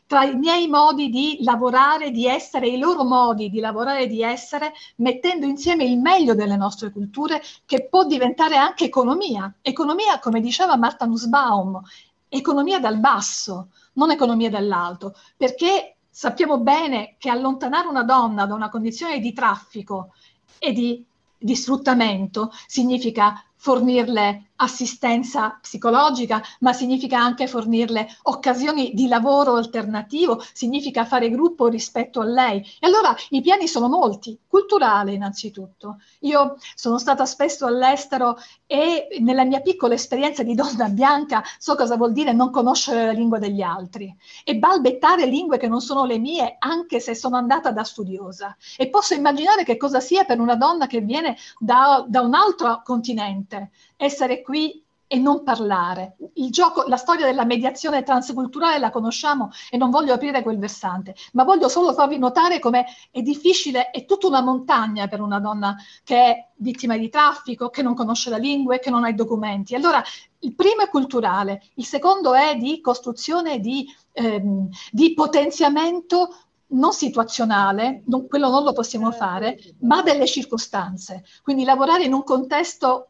[0.08, 4.22] tra i miei modi di lavorare, di essere, i loro modi di lavorare e di
[4.22, 9.54] essere, mettendo insieme il meglio delle nostre culture, che può diventare anche economia.
[9.60, 11.78] Economia, come diceva Marta Nussbaum,
[12.26, 18.70] economia dal basso, non economia dall'alto, perché sappiamo bene che allontanare una donna da una
[18.70, 20.14] condizione di traffico
[20.58, 21.04] e di,
[21.36, 31.04] di sfruttamento significa fornirle assistenza psicologica, ma significa anche fornirle occasioni di lavoro alternativo, significa
[31.04, 32.60] fare gruppo rispetto a lei.
[32.80, 35.98] E allora i piani sono molti, culturale innanzitutto.
[36.20, 38.36] Io sono stata spesso all'estero
[38.66, 43.12] e nella mia piccola esperienza di donna bianca so cosa vuol dire non conoscere la
[43.12, 47.70] lingua degli altri e balbettare lingue che non sono le mie anche se sono andata
[47.70, 48.56] da studiosa.
[48.76, 52.82] E posso immaginare che cosa sia per una donna che viene da, da un altro
[52.84, 56.16] continente essere qui e non parlare.
[56.34, 61.14] Il gioco, la storia della mediazione transculturale la conosciamo e non voglio aprire quel versante,
[61.32, 65.74] ma voglio solo farvi notare come è difficile, è tutta una montagna per una donna
[66.04, 69.14] che è vittima di traffico, che non conosce la lingua e che non ha i
[69.14, 69.74] documenti.
[69.74, 70.02] Allora,
[70.40, 76.36] il primo è culturale, il secondo è di costruzione di, ehm, di potenziamento
[76.70, 81.24] non situazionale, non, quello non lo possiamo fare, ma delle circostanze.
[81.42, 83.08] Quindi lavorare in un contesto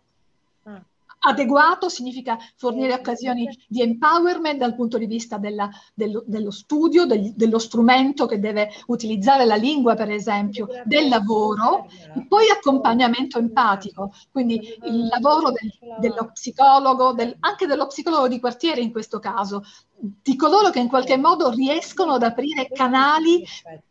[1.20, 7.32] adeguato significa fornire occasioni di empowerment dal punto di vista della, dello, dello, studio, del,
[7.34, 14.12] dello strumento che deve utilizzare la lingua, per esempio, del lavoro, e poi accompagnamento empatico,
[14.30, 14.54] quindi
[14.84, 19.62] il lavoro del, dello psicologo, del, anche dello psicologo di quartiere in questo caso,
[20.00, 23.44] di coloro che in qualche modo riescono ad aprire canali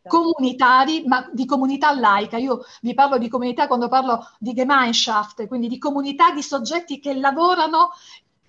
[0.08, 2.38] comunitari, ma di comunità laica.
[2.38, 7.14] Io vi parlo di comunità quando parlo di Gemeinschaft, quindi di comunità di soggetti che
[7.14, 7.90] lavorano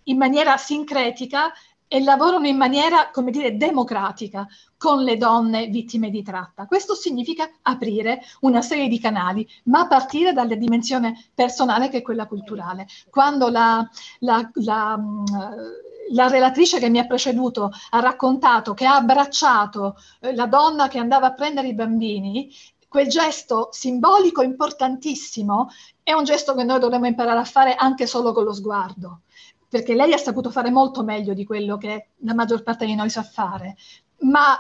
[0.05, 1.53] in maniera sincretica
[1.91, 4.47] e lavorano in maniera, come dire, democratica
[4.77, 6.67] con le donne vittime di tratta.
[6.67, 12.03] Questo significa aprire una serie di canali, ma a partire dalla dimensione personale che è
[12.03, 12.87] quella culturale.
[13.11, 13.89] Quando la,
[14.21, 15.01] la, la
[16.11, 20.99] la relatrice che mi ha preceduto ha raccontato che ha abbracciato eh, la donna che
[20.99, 22.51] andava a prendere i bambini,
[22.89, 25.71] quel gesto simbolico importantissimo
[26.03, 29.21] è un gesto che noi dovremmo imparare a fare anche solo con lo sguardo,
[29.69, 33.11] perché lei ha saputo fare molto meglio di quello che la maggior parte di noi
[33.11, 33.77] sa fare,
[34.21, 34.57] ma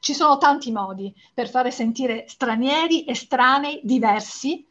[0.00, 4.67] ci sono tanti modi per fare sentire stranieri, estranei, diversi,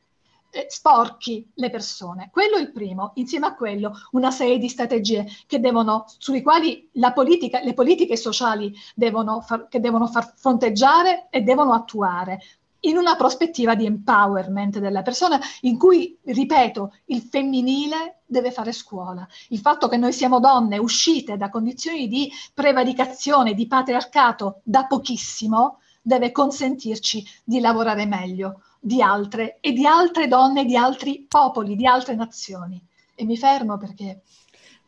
[0.68, 2.30] sporchi le persone.
[2.32, 5.26] Quello è il primo, insieme a quello una serie di strategie
[5.60, 11.74] devono, sulle quali politica, le politiche sociali devono far, che devono far fronteggiare e devono
[11.74, 12.39] attuare
[12.82, 19.28] in una prospettiva di empowerment della persona in cui, ripeto, il femminile deve fare scuola.
[19.50, 25.80] Il fatto che noi siamo donne uscite da condizioni di prevaricazione, di patriarcato da pochissimo,
[26.02, 31.86] deve consentirci di lavorare meglio di altre e di altre donne, di altri popoli, di
[31.86, 32.82] altre nazioni.
[33.16, 34.22] E mi fermo perché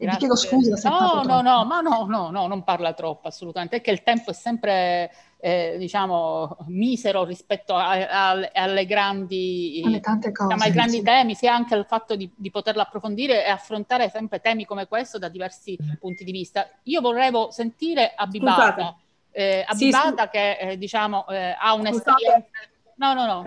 [0.02, 3.28] e vi chiedo scusa se no, no, no, ma no, no, no, non parla troppo
[3.28, 5.12] assolutamente, è che il tempo è sempre,
[5.42, 11.04] eh, diciamo, misero rispetto a, a, alle grandi, alle tante cose, diciamo, ai grandi sì.
[11.04, 15.18] temi, sia anche il fatto di, di, poterlo approfondire e affrontare sempre temi come questo
[15.18, 16.66] da diversi punti di vista.
[16.84, 18.96] Io vorrevo sentire Abibata,
[19.32, 22.48] eh, Abibata sì, che eh, diciamo eh, ha un'esperienza...
[22.96, 23.44] No, no, no.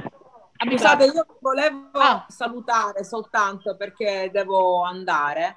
[0.64, 2.24] Scusate, io volevo ah.
[2.28, 5.56] salutare soltanto perché devo andare.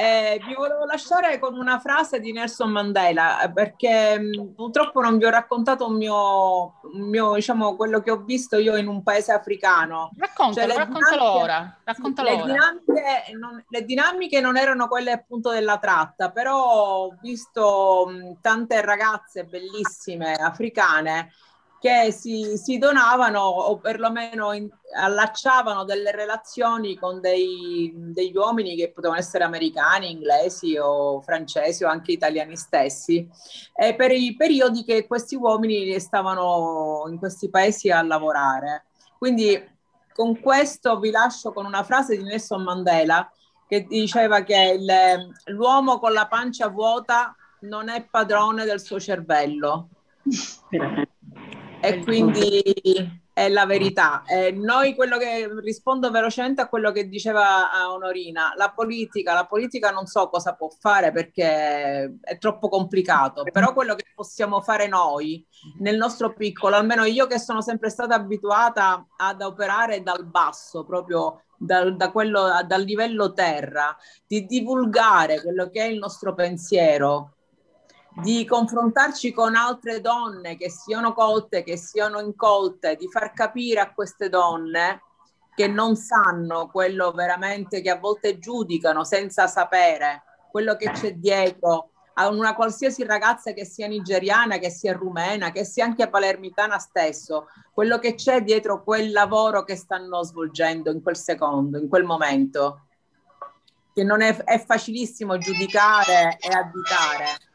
[0.00, 5.24] Eh, vi volevo lasciare con una frase di Nelson Mandela perché mh, purtroppo non vi
[5.24, 9.32] ho raccontato un mio, un mio, diciamo, quello che ho visto io in un paese
[9.32, 10.12] africano.
[10.16, 11.78] Raccontalo, cioè, raccontalo dinamiche, ora.
[11.82, 12.36] Raccontalo le.
[12.36, 18.80] Dinamiche non, le dinamiche non erano quelle appunto della tratta, però ho visto mh, tante
[18.80, 21.32] ragazze bellissime africane
[21.80, 28.90] che si, si donavano o perlomeno in, allacciavano delle relazioni con dei, degli uomini che
[28.90, 33.28] potevano essere americani, inglesi o francesi o anche italiani stessi,
[33.74, 38.86] e per i periodi che questi uomini stavano in questi paesi a lavorare.
[39.16, 39.76] Quindi
[40.12, 43.30] con questo vi lascio con una frase di Nelson Mandela
[43.68, 49.88] che diceva che il, l'uomo con la pancia vuota non è padrone del suo cervello.
[51.80, 52.62] E quindi
[53.38, 54.24] è la verità.
[54.26, 59.90] Eh, noi quello che rispondo velocemente a quello che diceva Onorina, la politica, la politica
[59.90, 65.46] non so cosa può fare perché è troppo complicato, però quello che possiamo fare noi
[65.78, 71.44] nel nostro piccolo, almeno io che sono sempre stata abituata ad operare dal basso, proprio
[71.56, 77.34] dal, da quello, dal livello terra, di divulgare quello che è il nostro pensiero,
[78.20, 83.92] di confrontarci con altre donne che siano colte, che siano incolte, di far capire a
[83.92, 85.02] queste donne
[85.54, 91.90] che non sanno quello veramente che a volte giudicano senza sapere quello che c'è dietro
[92.14, 97.46] a una qualsiasi ragazza che sia nigeriana, che sia rumena, che sia anche palermitana stesso,
[97.72, 102.86] quello che c'è dietro quel lavoro che stanno svolgendo in quel secondo, in quel momento,
[103.94, 107.47] che non è, è facilissimo giudicare e additare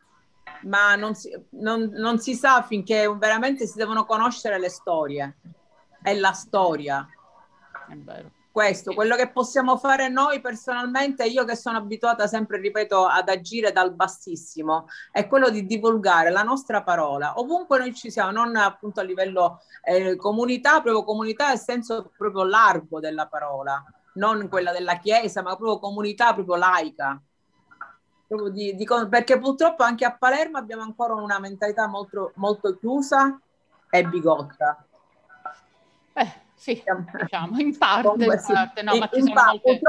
[0.65, 5.37] ma non si, non, non si sa finché veramente si devono conoscere le storie.
[6.01, 7.07] È la storia.
[7.89, 13.07] È vero questo, quello che possiamo fare noi personalmente, io che sono abituata sempre, ripeto,
[13.07, 18.29] ad agire dal bassissimo, è quello di divulgare la nostra parola, ovunque noi ci siamo,
[18.29, 23.83] non appunto a livello eh, comunità, proprio comunità nel senso proprio largo della parola,
[24.15, 27.19] non quella della Chiesa, ma proprio comunità proprio laica
[28.49, 33.39] di, di, perché purtroppo anche a Palermo abbiamo ancora una mentalità molto, molto chiusa
[33.89, 34.85] e bigotta.
[36.13, 36.83] Eh, sì,
[37.19, 39.81] diciamo, in parte, Comunque, in parte, no, ma ci in sono molte,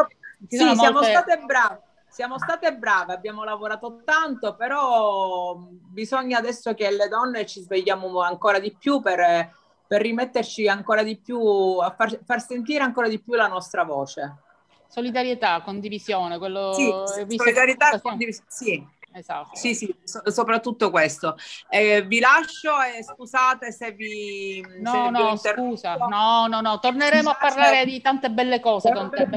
[0.49, 1.11] ci sì, siamo molte...
[1.11, 1.82] state brave.
[2.14, 8.61] Siamo state brave, abbiamo lavorato tanto, però bisogna adesso che le donne ci svegliamo ancora
[8.61, 9.51] di più per,
[9.84, 14.43] per rimetterci ancora di più, a far, far sentire ancora di più la nostra voce.
[14.89, 16.72] Solidarietà, condivisione, quello...
[16.74, 16.91] Sì,
[17.37, 18.93] solidarietà, condivisione, sì.
[19.16, 19.55] Esatto.
[19.55, 21.37] Sì, sì, so, soprattutto questo.
[21.68, 24.61] Eh, vi lascio e scusate se vi...
[24.80, 25.95] No, se no, vi scusa.
[25.95, 29.28] No, no, no, torneremo a parlare di tante belle cose con te.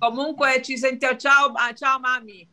[0.00, 1.16] Comunque ci sentiamo.
[1.16, 2.48] Ciao, ah, ciao mami.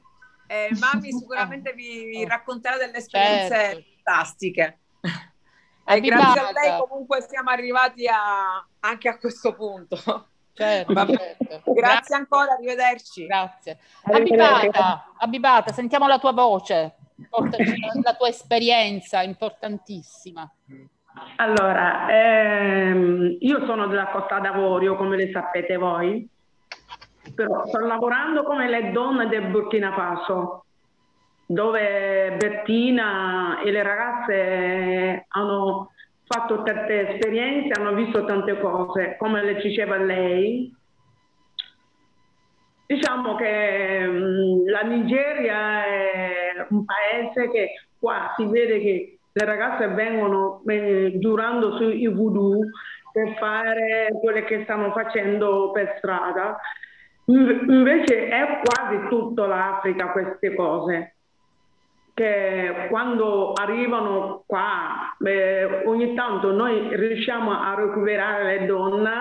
[0.45, 3.83] Eh, mami sicuramente vi, vi racconterà delle esperienze certo.
[4.03, 4.79] fantastiche.
[5.85, 10.28] E grazie a lei comunque siamo arrivati a, anche a questo punto.
[10.59, 11.71] Certo, certo.
[11.71, 13.25] Grazie ancora, arrivederci.
[13.25, 13.77] Grazie.
[14.03, 16.95] Abibata, Abibata, sentiamo la tua voce,
[18.03, 20.51] la tua esperienza importantissima.
[21.37, 26.27] Allora, ehm, io sono della Costa d'Avorio, come le sapete voi,
[27.33, 30.65] però sto lavorando come le donne del Burkina Faso,
[31.45, 35.91] dove Bettina e le ragazze hanno
[36.29, 40.71] fatto tante esperienze, hanno visto tante cose, come le diceva lei.
[42.85, 49.87] Diciamo che mm, la Nigeria è un paese che qua si vede che le ragazze
[49.87, 52.59] vengono eh, giurando sui voodoo
[53.11, 56.59] per fare quelle che stanno facendo per strada.
[57.25, 61.15] Invece è quasi tutta l'Africa queste cose
[62.19, 69.11] che quando arrivano qua eh, ogni tanto noi riusciamo a recuperare le donne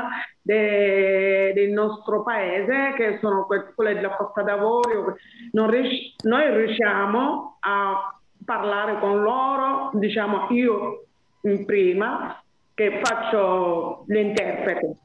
[0.42, 5.16] de, del nostro paese che sono quelle della Costa d'Avorio.
[5.52, 11.04] Rius- noi riusciamo a parlare con loro diciamo io
[11.42, 12.42] in prima
[12.74, 14.96] che faccio l'interprete.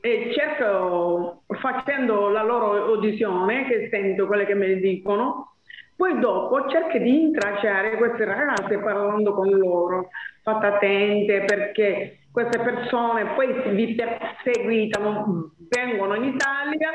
[0.00, 5.56] E cerco facendo la loro audizione che sento quelle che mi dicono
[5.98, 10.10] poi dopo cerchi di intracciare queste ragazze parlando con loro.
[10.44, 16.90] Fate attente perché queste persone poi vi perseguitano, vengono in Italia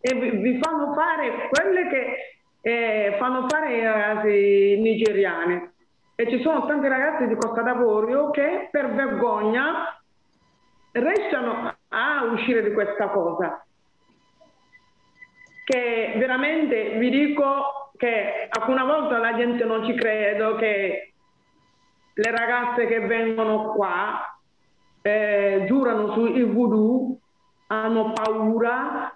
[0.00, 2.16] e vi, fanno fare quelle che
[2.60, 5.72] eh, fanno fare i ragazzi nigeriani.
[6.14, 10.00] E ci sono tanti ragazzi di Costa d'Avorio che per vergogna
[10.92, 13.66] restano a uscire di questa cosa.
[15.64, 21.12] Che veramente vi dico che alcune volte la gente non ci crede che
[22.12, 24.38] le ragazze che vengono qua
[25.02, 27.18] eh, giurano sul voodoo,
[27.68, 29.12] hanno paura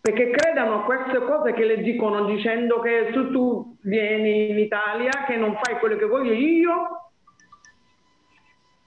[0.00, 5.24] perché credono a queste cose che le dicono dicendo che se tu vieni in Italia
[5.26, 7.10] che non fai quello che voglio io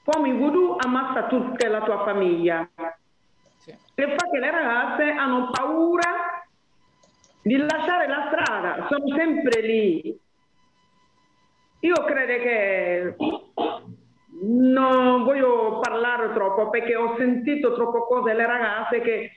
[0.04, 2.68] come voodoo ammazza tutta la tua famiglia.
[3.58, 3.70] Sì.
[3.70, 6.21] E fa che le ragazze hanno paura
[7.42, 10.20] di lasciare la strada, sono sempre lì.
[11.80, 13.16] Io credo che
[14.44, 19.32] non voglio parlare troppo perché ho sentito troppe cose le ragazze che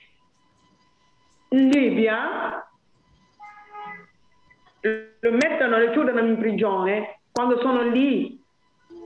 [1.51, 2.67] in Libia
[4.81, 8.39] le mettono, le chiudono in prigione, quando sono lì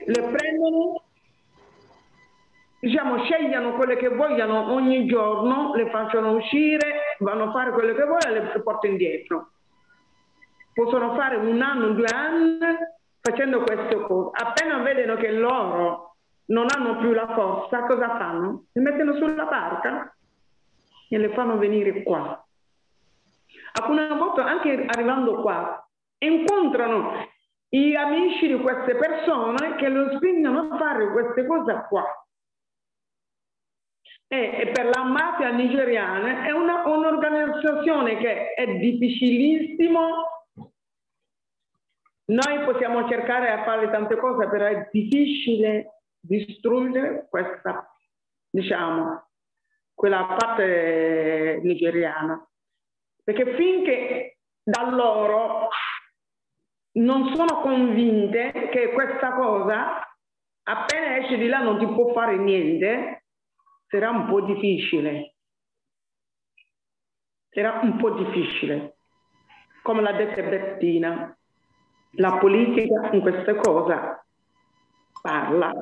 [0.06, 1.02] le prendono,
[2.80, 8.04] diciamo, scegliano quelle che vogliono ogni giorno, le facciano uscire, vanno a fare quello che
[8.04, 9.50] vogliono e le portano indietro.
[10.72, 12.58] Possono fare un anno, due anni
[13.20, 14.30] facendo queste cose.
[14.42, 16.16] Appena vedono che loro
[16.46, 18.64] non hanno più la forza, cosa fanno?
[18.72, 20.14] Si mettono sulla barca
[21.08, 22.42] e le fanno venire qua.
[23.72, 25.82] Alcune volte anche arrivando qua
[26.18, 27.12] incontrano
[27.68, 32.04] gli amici di queste persone che lo spingono a fare queste cose qua.
[34.30, 40.26] E, per la mafia nigeriana è una, un'organizzazione che è difficilissimo.
[42.26, 47.90] Noi possiamo cercare di fare tante cose, però è difficile distruggere questa,
[48.50, 49.28] diciamo,
[49.94, 52.46] quella parte nigeriana.
[53.24, 55.68] Perché finché da loro
[56.98, 60.06] non sono convinte che questa cosa,
[60.64, 63.24] appena esci di là non ti può fare niente,
[63.88, 65.34] sarà un po' difficile.
[67.50, 68.96] Sarà un po' difficile.
[69.82, 71.36] Come l'ha detto Bettina,
[72.12, 74.24] la politica in queste cose
[75.20, 75.72] parla,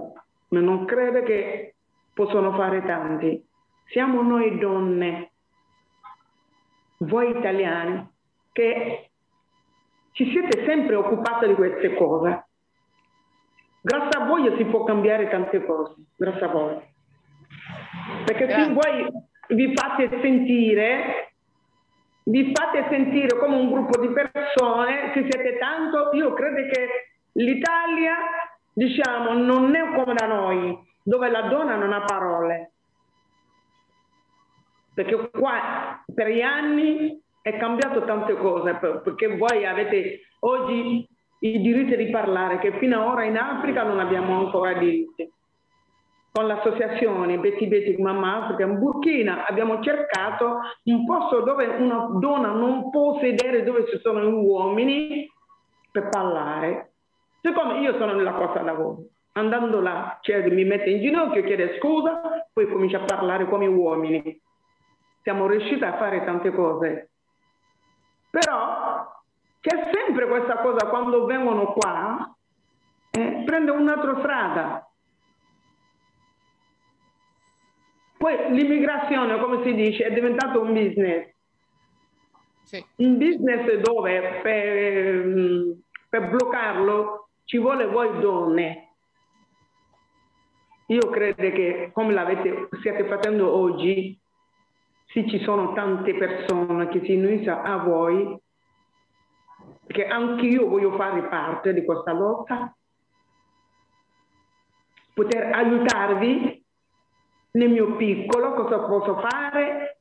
[0.49, 1.75] ma non crede che
[2.15, 3.45] possono fare tanti.
[3.89, 5.33] Siamo noi donne,
[6.99, 8.09] voi italiani,
[8.53, 9.11] che
[10.13, 12.47] ci siete sempre occupati di queste cose.
[13.83, 16.95] Grazie a voi si può cambiare tante cose, grazie a voi.
[18.25, 19.07] Perché se voi
[19.49, 21.33] vi fate sentire,
[22.25, 26.89] vi fate sentire come un gruppo di persone, se siete tanto, io credo che
[27.33, 28.17] l'Italia,
[28.73, 32.73] diciamo, non è come da noi, dove la donna non ha parole.
[34.95, 41.07] Perché qua per gli anni è cambiato tante cose perché voi avete oggi
[41.41, 45.31] il diritto di parlare che fino ad ora in Africa non abbiamo ancora diritti.
[46.37, 52.51] Con l'associazione Betty Betty Mamma Africa in Burkina abbiamo cercato un posto dove una donna
[52.51, 55.33] non può sedere dove ci sono gli uomini
[55.91, 56.93] per parlare.
[57.41, 62.47] Siccome io sono nella costa lavoro, andando là, cioè, mi mette in ginocchio, chiede scusa,
[62.53, 64.39] poi comincia a parlare come uomini.
[65.23, 67.13] Siamo riusciti a fare tante cose
[68.37, 69.11] però
[69.63, 72.31] c'è sempre questa cosa quando vengono qua,
[73.11, 74.86] eh, prende un'altra strada.
[78.17, 81.35] Poi l'immigrazione, come si dice, è diventato un business.
[82.63, 82.85] Sì.
[82.97, 85.77] Un business dove per,
[86.09, 88.83] per bloccarlo ci vuole voi donne.
[90.87, 94.19] Io credo che come l'avete, stiate facendo oggi,
[95.07, 98.39] sì, ci sono tante persone che si uniscono a voi,
[99.87, 102.77] che anche io voglio fare parte di questa lotta,
[105.15, 106.66] poter aiutarvi
[107.57, 110.01] nel mio piccolo, cosa posso fare,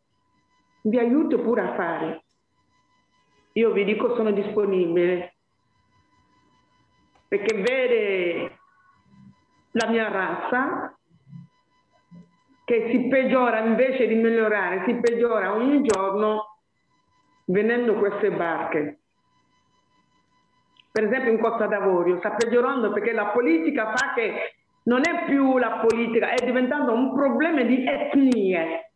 [0.82, 2.24] vi aiuto pure a fare.
[3.54, 5.36] Io vi dico sono disponibile,
[7.28, 8.60] perché vede
[9.72, 10.98] la mia razza
[12.66, 16.58] che si peggiora invece di migliorare, si peggiora ogni giorno
[17.46, 19.00] venendo queste barche.
[20.92, 25.58] Per esempio in Costa d'Avorio sta peggiorando perché la politica fa che non è più
[25.58, 28.92] la politica, è diventato un problema di etnie.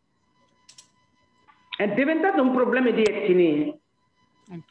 [1.76, 3.80] È diventato un problema di etnie.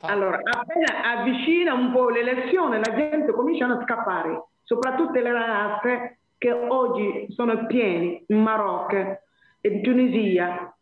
[0.01, 6.53] Allora, appena avvicina un po' l'elezione, la gente comincia a scappare, soprattutto le ragazze che
[6.53, 8.97] oggi sono pieni in Marocco
[9.61, 10.73] e in Tunisia.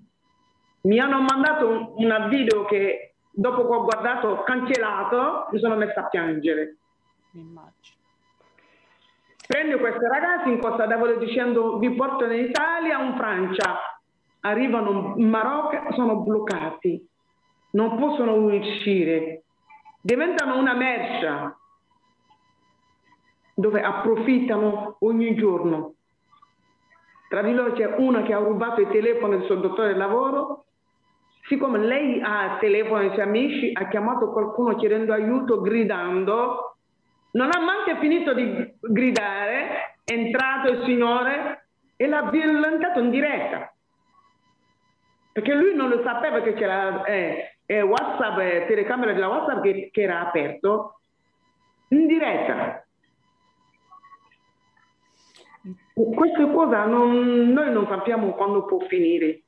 [0.82, 6.01] Mi hanno mandato un, un video che dopo che ho guardato cancellato, mi sono messa
[6.01, 6.76] a piangere.
[7.32, 7.95] Immagino.
[9.47, 13.78] Prendo queste ragazze in Costa d'Avorio dicendo vi porto in Italia in Francia.
[14.40, 17.05] Arrivano in Marocco, sono bloccati,
[17.72, 19.44] non possono uscire,
[20.01, 21.55] diventano una merce
[23.55, 25.94] dove approfittano ogni giorno.
[27.28, 30.66] Tra di loro c'è una che ha rubato il telefono del suo dottore di lavoro,
[31.49, 36.76] siccome lei ha il telefono dei suoi amici, ha chiamato qualcuno chiedendo aiuto, gridando,
[37.32, 41.66] non ha manco finito di gridare, è entrato il signore
[41.97, 43.72] e l'ha violentato in diretta.
[45.32, 49.91] Perché lui non lo sapeva che c'era eh, eh, WhatsApp, eh, telecamera della WhatsApp che,
[49.93, 51.01] che era aperto
[51.89, 52.84] in diretta.
[55.93, 59.43] Questa cosa non, noi non sappiamo quando può finire.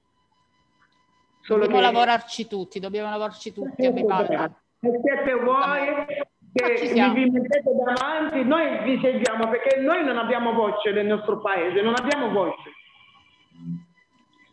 [1.40, 1.92] Solo dobbiamo che...
[1.92, 3.82] lavorarci tutti, dobbiamo lavorarci tutti.
[3.82, 6.06] E siete voi
[6.52, 11.82] che vi mettete davanti, noi vi seguiamo perché noi non abbiamo voce nel nostro paese,
[11.82, 12.70] non abbiamo voce.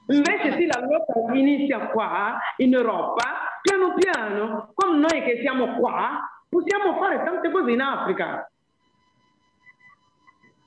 [0.07, 6.19] Invece sì, la lotta inizia qua, in Europa, piano piano, come noi che siamo qua,
[6.47, 8.49] possiamo fare tante cose in Africa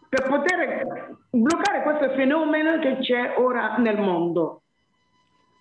[0.08, 4.62] per poter bloccare questo fenomeno che c'è ora nel mondo.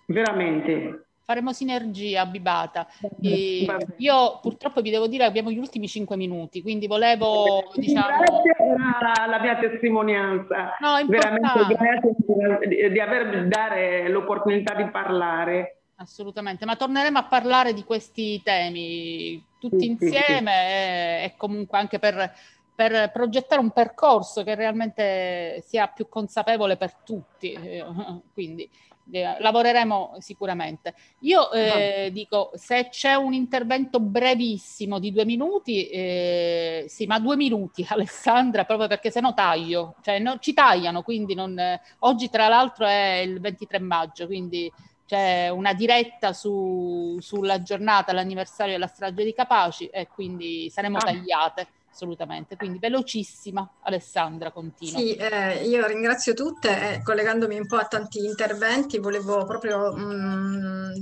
[0.06, 1.07] Veramente.
[1.28, 2.86] Faremo sinergia, Bibata.
[3.20, 3.66] E
[3.98, 7.70] io purtroppo vi devo dire che abbiamo gli ultimi cinque minuti, quindi volevo...
[7.74, 8.06] Diciamo...
[8.06, 10.76] Grazie per la mia testimonianza.
[10.80, 15.80] No, Veramente grazie di aver dare l'opportunità di parlare.
[15.96, 20.50] Assolutamente, ma torneremo a parlare di questi temi tutti sì, insieme sì, sì.
[20.50, 22.32] E, e comunque anche per
[22.78, 27.52] per progettare un percorso che realmente sia più consapevole per tutti.
[27.52, 27.84] Eh,
[28.32, 28.68] quindi eh,
[29.10, 30.94] lavoreremo sicuramente.
[31.20, 37.36] Io eh, dico, se c'è un intervento brevissimo di due minuti, eh, sì, ma due
[37.36, 42.28] minuti Alessandra, proprio perché se no taglio, cioè no, ci tagliano, quindi non, eh, oggi
[42.28, 44.70] tra l'altro è il 23 maggio, quindi
[45.06, 51.00] c'è una diretta su, sulla giornata, l'anniversario della strage di Capaci e quindi saremo ah.
[51.00, 51.66] tagliate
[51.98, 52.56] assolutamente.
[52.56, 54.98] Quindi velocissima, Alessandra, continua.
[54.98, 60.02] Sì, eh, io ringrazio tutte, eh, collegandomi un po' a tanti interventi, volevo proprio mh,
[60.02, 60.92] mm,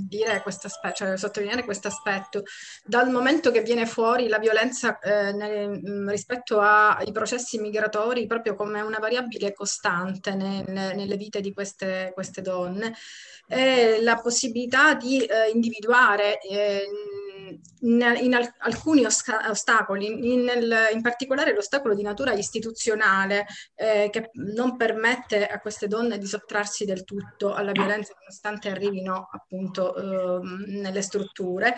[0.63, 2.43] aspetto, cioè sottolineare questo aspetto.
[2.83, 8.25] Dal momento che viene fuori la violenza eh, nel, mh, mm, rispetto ai processi migratori,
[8.25, 12.95] proprio come una variabile costante nel, nelle vite di queste, queste donne,
[13.47, 16.85] è la possibilità di eh, individuare eh,
[17.81, 23.45] in, in al, alcuni ostacoli, in, nel, in, particolare l'ostacolo di natura istituzionale
[23.75, 29.29] eh, che non permette a queste donne di sottrarsi del tutto alla violenza nonostante arrivino
[29.31, 31.75] appunto eh, nelle strutture.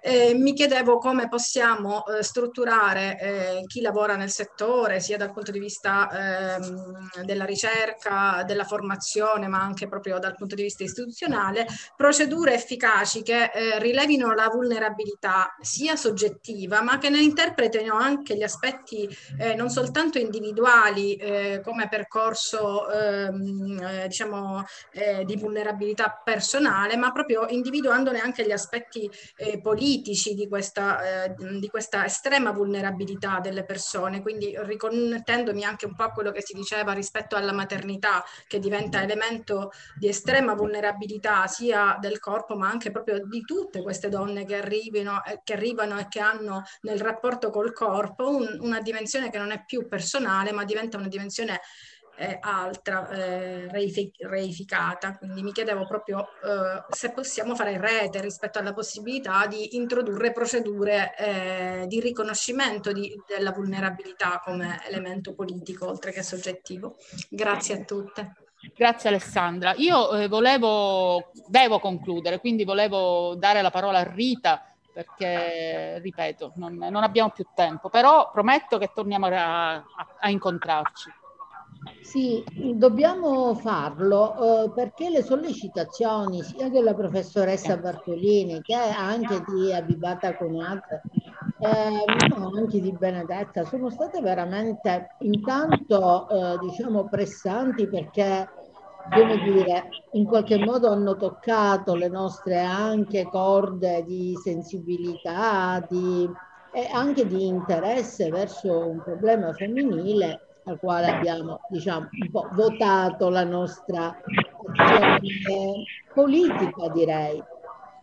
[0.00, 5.50] Eh, mi chiedevo come possiamo eh, strutturare eh, chi lavora nel settore, sia dal punto
[5.50, 11.66] di vista ehm, della ricerca, della formazione, ma anche proprio dal punto di vista istituzionale,
[11.96, 18.36] procedure efficaci che eh, rilevino la vulnerabilità vulnerabilità sia soggettiva, ma che ne interpretino anche
[18.36, 19.08] gli aspetti
[19.38, 27.12] eh, non soltanto individuali eh, come percorso ehm, eh, diciamo eh, di vulnerabilità personale, ma
[27.12, 30.98] proprio individuandone anche gli aspetti eh, politici di questa,
[31.36, 34.22] di questa estrema vulnerabilità delle persone.
[34.22, 39.02] Quindi riconnettendomi anche un po' a quello che si diceva rispetto alla maternità, che diventa
[39.02, 44.56] elemento di estrema vulnerabilità sia del corpo, ma anche proprio di tutte queste donne che
[44.56, 49.30] arrivano arrivino, eh, che arrivano e che hanno nel rapporto col corpo un, una dimensione
[49.30, 51.60] che non è più personale, ma diventa una dimensione
[52.16, 53.68] eh, altra, eh,
[54.18, 55.16] reificata.
[55.16, 61.14] Quindi mi chiedevo proprio eh, se possiamo fare rete rispetto alla possibilità di introdurre procedure
[61.16, 66.96] eh, di riconoscimento di, della vulnerabilità come elemento politico oltre che soggettivo.
[67.28, 68.34] Grazie a tutte.
[68.76, 69.72] Grazie Alessandra.
[69.78, 74.69] Io eh, volevo, devo concludere, quindi volevo dare la parola a Rita
[75.00, 79.84] perché, ripeto, non, non, abbiamo più tempo, però prometto che torniamo a, a,
[80.20, 81.10] a incontrarci.
[82.02, 82.44] Sì,
[82.74, 91.00] dobbiamo farlo eh, perché le sollecitazioni sia della professoressa Bartolini che anche di Abibata Conat,
[91.60, 98.46] eh, ma anche di Benedetta, sono state veramente intanto eh, diciamo pressanti perché
[99.10, 106.28] come dire, in qualche modo hanno toccato le nostre anche corde di sensibilità di,
[106.72, 113.28] e anche di interesse verso un problema femminile al quale abbiamo diciamo, un po' votato
[113.28, 114.16] la nostra
[114.76, 115.84] azione
[116.14, 117.42] politica, direi.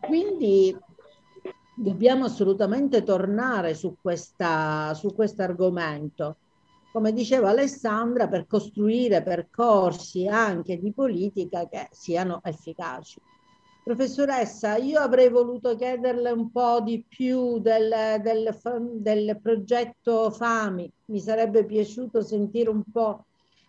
[0.02, 0.76] Quindi
[1.76, 6.38] dobbiamo assolutamente tornare su, su questo argomento
[6.92, 13.20] come diceva Alessandra, per costruire percorsi anche di politica che siano efficaci.
[13.84, 18.58] Professoressa, io avrei voluto chiederle un po' di più del, del,
[18.96, 23.26] del progetto FAMI, mi sarebbe piaciuto sentire un po'.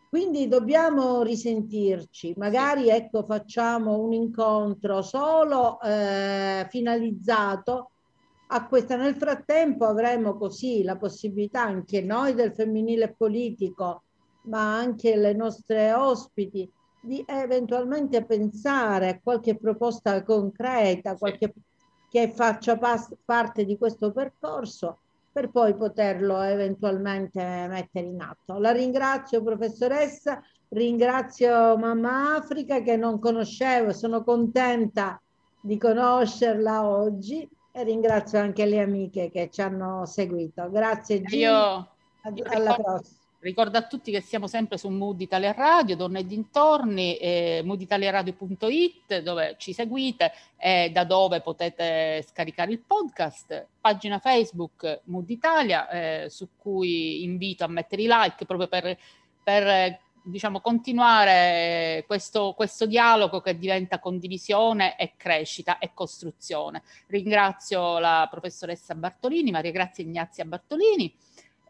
[0.09, 7.91] Quindi dobbiamo risentirci, magari ecco, facciamo un incontro solo eh, finalizzato
[8.49, 8.97] a questa.
[8.97, 14.03] Nel frattempo avremo così la possibilità anche noi del femminile politico
[14.43, 16.71] ma anche le nostre ospiti,
[17.01, 21.53] di eventualmente pensare a qualche proposta concreta, qualche,
[22.11, 22.79] che faccia
[23.25, 24.99] parte di questo percorso
[25.31, 28.59] per poi poterlo eventualmente mettere in atto.
[28.59, 35.21] La ringrazio professoressa, ringrazio Mamma Africa che non conoscevo, sono contenta
[35.61, 37.49] di conoscerla oggi
[37.81, 40.69] e ringrazio anche le amiche che ci hanno seguito.
[40.71, 41.89] Grazie Gino.
[42.35, 43.17] Io, alla prossima.
[43.41, 49.21] Ricordo a tutti che siamo sempre su Mood Italia Radio, Donne e dintorni, eh, mooditaliaradio.it
[49.21, 56.31] dove ci seguite e da dove potete scaricare il podcast, pagina Facebook Mood Italia eh,
[56.31, 58.99] su cui invito a mettere i like proprio per,
[59.41, 60.01] per
[60.31, 66.83] diciamo, continuare questo, questo dialogo che diventa condivisione e crescita e costruzione.
[67.07, 71.15] Ringrazio la professoressa Bartolini, Maria Grazia Ignazia Bartolini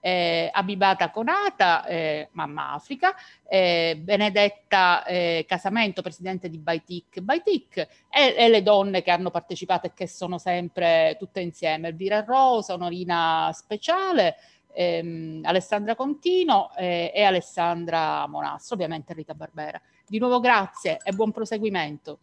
[0.00, 3.14] eh, Abibata Conata, eh, Mamma Africa,
[3.48, 7.76] eh, Benedetta eh, Casamento, presidente di Baitic Baitic,
[8.08, 12.74] e, e, le donne che hanno partecipato e che sono sempre tutte insieme, Elvira Rosa,
[12.74, 14.36] Onorina Speciale,
[14.72, 19.80] ehm, Alessandra Contino eh, e Alessandra Monastro, ovviamente Rita Barbera.
[20.06, 22.18] Di nuovo grazie e buon proseguimento.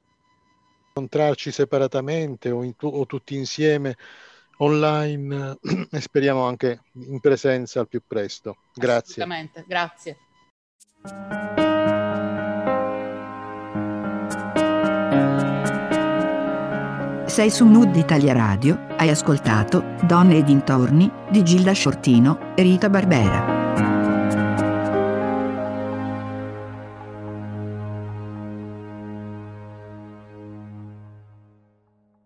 [0.93, 3.96] Incontrarci separatamente o, in, o tutti insieme
[4.58, 5.58] online
[5.91, 8.58] e speriamo anche in presenza al più presto.
[8.74, 9.24] Grazie.
[9.24, 10.18] Assolutamente, grazie.
[17.36, 22.90] Sei su Mood Italia Radio, hai ascoltato Donne e dintorni di Gilda Sciortino e Rita
[22.90, 23.95] Barbera.